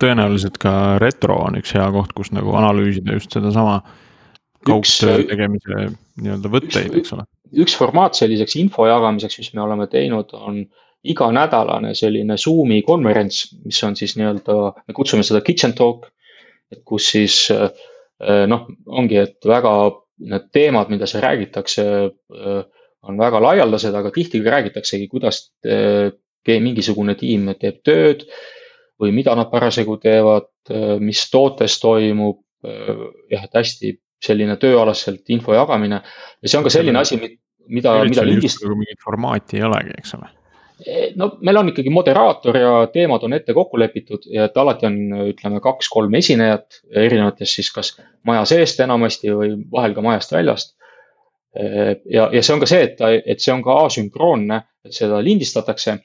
[0.01, 3.79] tõenäoliselt ka retro on üks hea koht, kus nagu analüüsida just sedasama
[4.67, 5.87] kaugtöö tegemise
[6.21, 7.25] nii-öelda võtteid, eks ole.
[7.65, 10.61] üks formaat selliseks info jagamiseks, mis me oleme teinud, on
[11.03, 16.09] iganädalane selline Zoom'i konverents, mis on siis nii-öelda, me kutsume seda kitchen talk.
[16.71, 19.71] et kus siis eh, noh, ongi, et väga
[20.31, 21.83] need teemad, mida seal räägitakse,
[22.37, 22.61] eh,
[23.03, 26.13] on väga laialdased, aga tihti räägitaksegi, kuidas eh,
[26.47, 28.23] mingisugune tiim teeb tööd
[29.01, 30.47] või mida nad parasjagu teevad,
[31.01, 32.41] mis tootes toimub.
[32.61, 38.25] jah, et hästi selline tööalaselt info jagamine ja see on ka selline asi, mida, mida
[38.25, 38.69] lindistada.
[38.69, 40.29] nagu mingit formaati ei olegi, eks ole
[41.15, 44.97] no meil on ikkagi moderaator ja teemad on ette kokku lepitud ja et alati on,
[45.31, 47.91] ütleme, kaks-kolm esinejat erinevatest siis kas
[48.27, 50.75] maja seest enamasti või vahel ka majast väljast.
[51.51, 55.97] Ja, ja see on ka see, et et see on ka asünkroonne, et seda lindistatakse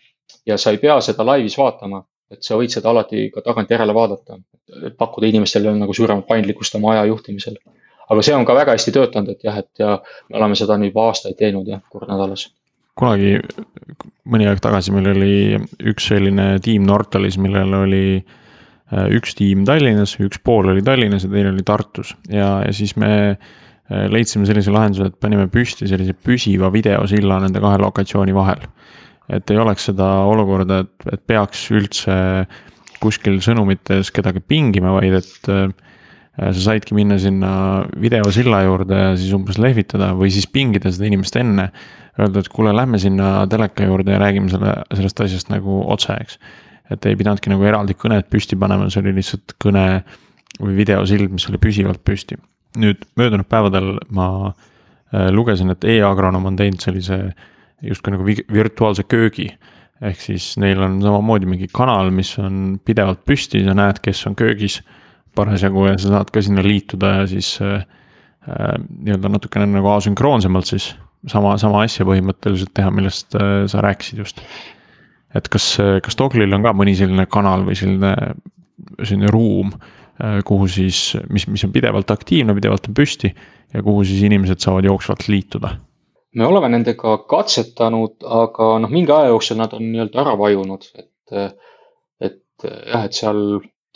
[0.46, 4.40] ja sa ei pea seda laivis vaatama, et sa võid seda alati ka tagantjärele vaadata,
[4.98, 7.60] pakkuda inimestele nagu suuremat paindlikkust oma aja juhtimisel
[8.10, 9.96] aga see on ka väga hästi töötanud, et jah, et ja
[10.30, 12.48] me oleme seda nüüd juba aastaid teinud jah, kord nädalas.
[12.96, 13.36] Kunagi,
[14.30, 15.34] mõni aeg tagasi meil oli
[15.92, 21.32] üks selline tiim Nortalis, millel oli äh, üks tiim Tallinnas, üks pool oli Tallinnas ja
[21.32, 26.16] teine oli Tartus ja, ja siis me äh, leidsime sellise lahenduse, et panime püsti sellise
[26.16, 28.64] püsiva videosilla nende kahe lokatsiooni vahel.
[29.28, 32.16] et ei oleks seda olukorda, et, et peaks üldse
[33.02, 35.68] kuskil sõnumites kedagi pingima, vaid et äh,
[36.36, 37.50] sa saidki minna sinna
[38.00, 41.70] videosilla juurde ja siis umbes lehvitada või siis pingida seda inimest enne.
[42.16, 46.38] Öelda, et kuule, lähme sinna teleka juurde ja räägime selle, sellest asjast nagu otse, eks.
[46.92, 49.84] et ei pidanudki nagu eraldi kõnet püsti panema, see oli lihtsalt kõne
[50.56, 52.38] või videosild, mis oli püsivalt püsti.
[52.76, 57.20] nüüd möödunud päevadel ma äh, lugesin, et e-agronoom on teinud sellise
[57.84, 59.50] justkui nagu virtuaalse köögi
[60.04, 64.36] ehk siis neil on samamoodi mingi kanal, mis on pidevalt püsti, sa näed, kes on
[64.36, 64.80] köögis
[65.36, 67.82] parasjagu ja sa saad ka sinna liituda ja siis äh,
[68.48, 70.92] äh, nii-öelda natukene nagu asünkroonsemalt siis
[71.30, 74.42] sama, sama asja põhimõtteliselt teha, millest äh, sa rääkisid just.
[75.36, 78.14] et kas, kas Toglil on ka mõni selline kanal või selline,
[79.02, 79.74] selline ruum,
[80.48, 84.88] kuhu siis, mis, mis on pidevalt aktiivne, pidevalt on püsti ja kuhu siis inimesed saavad
[84.88, 85.74] jooksvalt liituda?
[86.36, 91.44] me oleme nendega katsetanud, aga noh, mingi aja jooksul nad on nii-öelda ära vajunud, et,
[92.24, 93.40] et jah, et seal,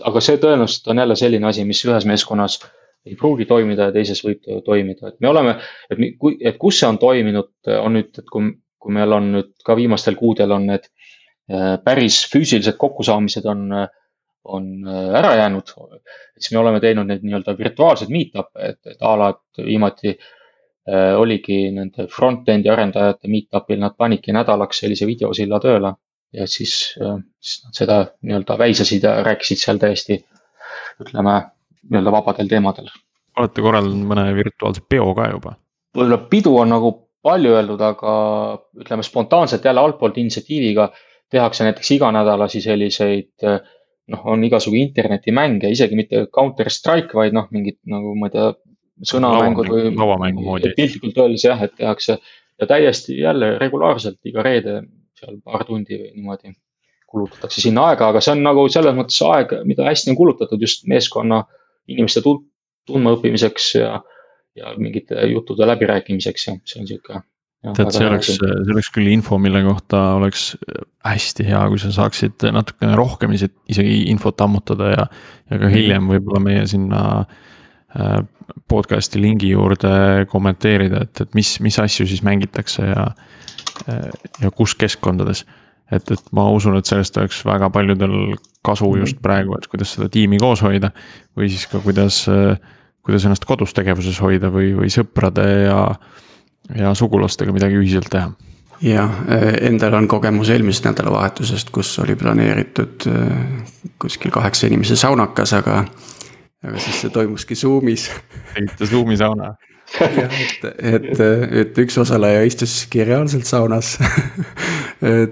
[0.06, 2.58] aga see tõenäoliselt on jälle selline asi, mis ühes meeskonnas
[3.06, 5.54] ei pruugi toimida ja teises võib toimida, et me oleme,
[5.90, 6.02] et
[6.50, 10.18] et kus see on toiminud, on nüüd, et kui, kui meil on nüüd ka viimastel
[10.20, 13.70] kuudel on need äh, päris füüsilised kokkusaamised on,
[14.44, 15.72] on äh, ära jäänud,
[16.36, 20.18] siis me oleme teinud neid nii-öelda virtuaalseid meet-up'e, et, et a la, et viimati
[20.88, 25.92] Äh, oligi nende front-end'i arendajate meetup'il, nad panidki nädalaks sellise videosilla tööle.
[26.32, 30.20] Ja siis, äh, siis nad seda nii-öelda väisasid ja rääkisid seal täiesti,
[31.02, 31.36] ütleme,
[31.88, 32.90] nii-öelda vabadel teemadel.
[33.38, 35.56] olete korraldanud mõne virtuaalse peo ka juba?
[35.96, 38.12] võib-olla pidu on nagu palju öeldud, aga
[38.80, 40.88] ütleme spontaanselt jälle altpoolt initsiatiiviga
[41.30, 43.50] tehakse näiteks iganädalasi selliseid
[44.10, 48.46] noh, on igasugu internetimänge, isegi mitte Counter Strike, vaid noh, mingid nagu ma ei tea,
[49.10, 50.72] sõnamängud või.
[50.76, 52.18] piltlikult öeldes jah, et tehakse
[52.60, 54.80] ja täiesti jälle regulaarselt iga reede
[55.20, 56.54] seal paar tundi või niimoodi
[57.10, 60.86] kulutatakse sinna aega, aga see on nagu selles mõttes aeg, mida hästi on kulutatud just
[60.90, 61.42] meeskonna
[61.90, 63.96] inimeste tundmaõppimiseks ja,
[64.58, 67.22] ja mingite juttude läbirääkimiseks ja see on sihuke.
[67.76, 70.52] tead, see oleks, see oleks küll info, mile kohta oleks
[71.06, 75.06] hästi hea, kui sa saaksid natukene rohkem isegi infot ammutada ja,
[75.50, 77.50] ja ka hiljem võib-olla meie sinna äh,
[78.70, 83.06] podcast'i lingi juurde kommenteerida, et, et mis, mis asju siis mängitakse ja,
[84.40, 85.44] ja kus keskkondades.
[85.90, 90.08] et, et ma usun, et sellest oleks väga paljudel kasu just praegu, et kuidas seda
[90.08, 90.92] tiimi koos hoida.
[91.36, 92.26] või siis ka kuidas,
[93.02, 95.80] kuidas ennast kodus tegevuses hoida või, või sõprade ja,
[96.76, 98.30] ja sugulastega midagi ühiselt teha
[98.80, 99.18] jah,
[99.60, 103.04] endal on kogemus eelmisest nädalavahetusest, kus oli planeeritud
[104.00, 105.82] kuskil kaheksa inimese saunakas, aga
[106.64, 108.10] aga siis see toimuski Zoom'is.
[108.54, 109.54] tegite Zoom'i sauna?
[109.98, 111.22] jah, et, et,
[111.64, 113.96] et üks osaleja istuski reaalselt saunas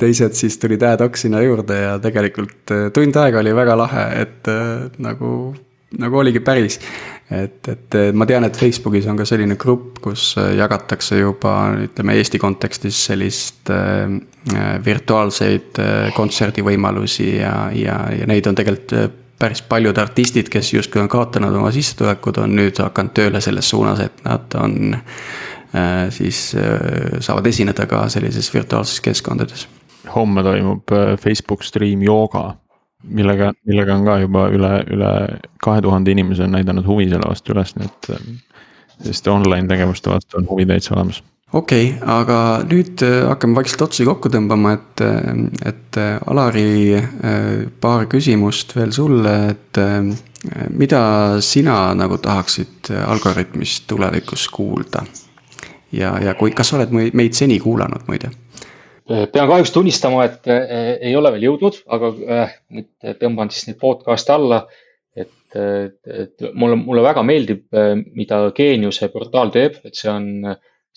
[0.01, 4.51] teised siis tulid ad-hoc sinna juurde ja tegelikult äh, tund aega oli väga lahe, et
[4.51, 5.31] äh, nagu,
[6.01, 6.81] nagu oligi päris.
[7.31, 11.55] et, et ma tean, et Facebookis on ka selline grupp, kus äh, jagatakse juba
[11.85, 14.09] ütleme Eesti kontekstis sellist äh,
[14.85, 18.97] virtuaalseid äh, kontserdivõimalusi ja, ja, ja neid on tegelikult
[19.39, 24.01] päris paljud artistid, kes justkui on kaotanud oma sissetulekud, on nüüd hakanud tööle selles suunas,
[24.03, 29.69] et nad on äh, siis äh, saavad esineda ka sellises virtuaalses keskkondades.
[30.15, 32.57] homme toimub äh, Facebook stream jooga,
[33.05, 35.15] millega, millega on ka juba üle, üle
[35.63, 38.13] kahe tuhande inimese on näidanud huvi selle vastu üles, nii et.
[38.99, 41.23] selliste online tegevuste vastu on huvi täitsa olemas
[41.53, 42.39] okei okay,, aga
[42.69, 45.29] nüüd äh, hakkame vaikselt otsi kokku tõmbama, et, äh,
[45.71, 46.99] et äh, Alari,
[47.81, 49.81] paar küsimust veel sulle, et
[50.71, 51.01] mida
[51.43, 55.07] sina nagu tahaksid Algorütmist tulevikus kuulda?
[55.93, 58.31] ja, ja kui, kas sa oled meid seni kuulanud muide?
[59.09, 60.45] pean kahjuks tunnistama, et
[61.01, 62.11] ei ole veel jõudnud, aga
[62.77, 64.67] nüüd tõmban siis neid podcast'e alla.
[65.17, 67.65] et, et mulle, mulle väga meeldib,
[68.15, 70.29] mida Geeniuse portaal teeb, et see on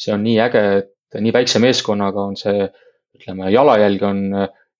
[0.01, 2.67] see on nii äge, et nii väikse meeskonnaga on see,
[3.19, 4.21] ütleme, jalajälg on,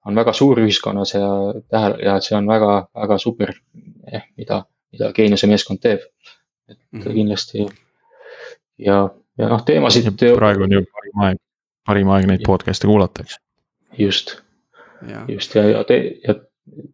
[0.07, 1.29] on väga suur ühiskonnas ja
[1.69, 3.53] tähele ja see on väga, väga super
[4.11, 4.63] eh,, mida,
[4.93, 6.07] mida Geeniuse meeskond teeb.
[6.69, 7.13] et mm -hmm.
[7.13, 7.65] kindlasti
[8.77, 10.07] ja, ja noh, teemasid.
[10.35, 11.37] praegu on ju parim aeg,
[11.85, 13.37] parim aeg neid podcast'e kuulata, eks.
[13.97, 14.37] just,
[15.27, 15.97] just ja, ja, te,
[16.27, 16.35] ja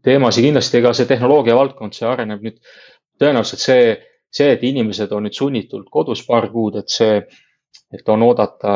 [0.04, 2.58] teemasid kindlasti, ega see tehnoloogia valdkond, see areneb nüüd
[3.22, 3.98] tõenäoliselt see,
[4.34, 7.22] see, et inimesed on nüüd sunnitult kodus paar kuud, et see
[7.94, 8.74] et on oodata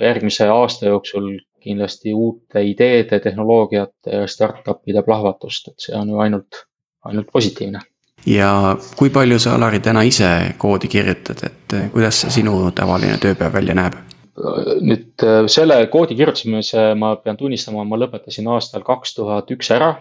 [0.00, 1.36] järgmise aasta jooksul
[1.66, 6.62] kindlasti uute ideede, tehnoloogiate ja startup'ide plahvatust, et see on ju ainult,
[7.04, 7.80] ainult positiivne.
[8.26, 13.54] ja kui palju sa, Alari, täna ise koodi kirjutad, et kuidas see sinu tavaline tööpäev
[13.58, 13.98] välja näeb?
[14.84, 19.94] nüüd selle koodi kirjutamise ma pean tunnistama, ma lõpetasin aastal kaks tuhat üks ära.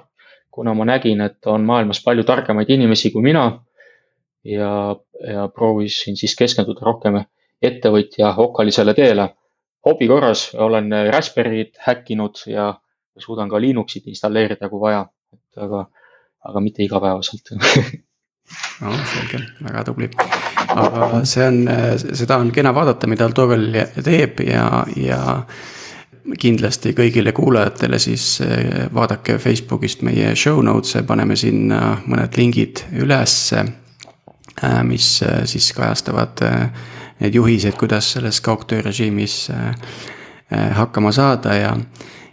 [0.55, 3.61] kuna ma nägin, et on maailmas palju targemaid inimesi kui mina.
[4.43, 4.95] ja,
[5.33, 7.23] ja proovisin siis keskenduda rohkem
[7.61, 9.29] ettevõtja okkalisele teele.
[9.85, 12.73] hobi korras olen Raspberry'd häkkinud ja
[13.17, 15.85] suudan ka Linuxit installeerida, kui vaja, et aga,
[16.49, 17.51] aga mitte igapäevaselt
[18.81, 20.09] no selge, väga tubli.
[20.67, 21.61] aga see on,
[21.97, 23.71] seda on kena vaadata, mida Altovel
[24.03, 25.21] teeb ja, ja
[26.39, 33.61] kindlasti kõigile kuulajatele siis eh, vaadake Facebookist meie show notes'e, paneme sinna mõned lingid ülesse.
[34.55, 36.41] Eh, mis eh, siis kajastavad
[37.19, 41.75] need juhised, kuidas selles kaugtöörežiimis äh, äh, hakkama saada ja.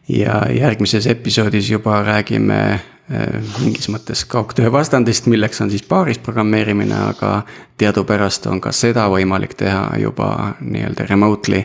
[0.08, 2.80] ja järgmises episoodis juba räägime
[3.60, 7.42] mingis mõttes kaugtöö vastandist, milleks on siis paaris programmeerimine, aga
[7.80, 11.64] teadupärast on ka seda võimalik teha juba nii-öelda remotely.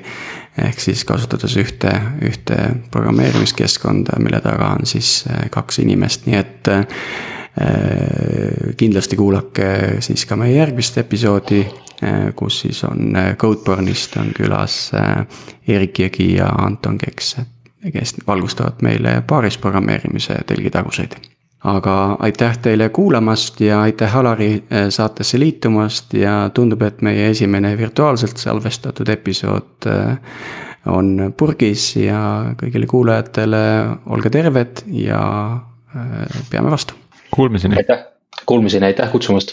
[0.58, 1.92] ehk siis kasutades ühte,
[2.26, 2.58] ühte
[2.92, 6.72] programmeerimiskeskkonda, mille taga on siis kaks inimest, nii et
[8.78, 9.68] kindlasti kuulake
[10.00, 11.64] siis ka meie järgmist episoodi,
[12.36, 14.92] kus siis on Codeborne'ist on külas
[15.68, 17.38] Erik Jõgi ja Anton Keks,
[17.94, 21.18] kes valgustavad meile paaris programmeerimise telgitaguseid.
[21.64, 28.38] aga aitäh teile kuulamast ja aitäh, Alari, saatesse liitumast ja tundub, et meie esimene virtuaalselt
[28.38, 29.90] salvestatud episood
[30.86, 33.66] on purgis ja kõigile kuulajatele
[34.06, 35.20] olge terved ja
[36.52, 36.94] peame vastu
[37.32, 37.76] Kuulmiseni.
[37.76, 38.06] aitäh,
[38.46, 39.52] kuulmiseni, aitäh kutsumast.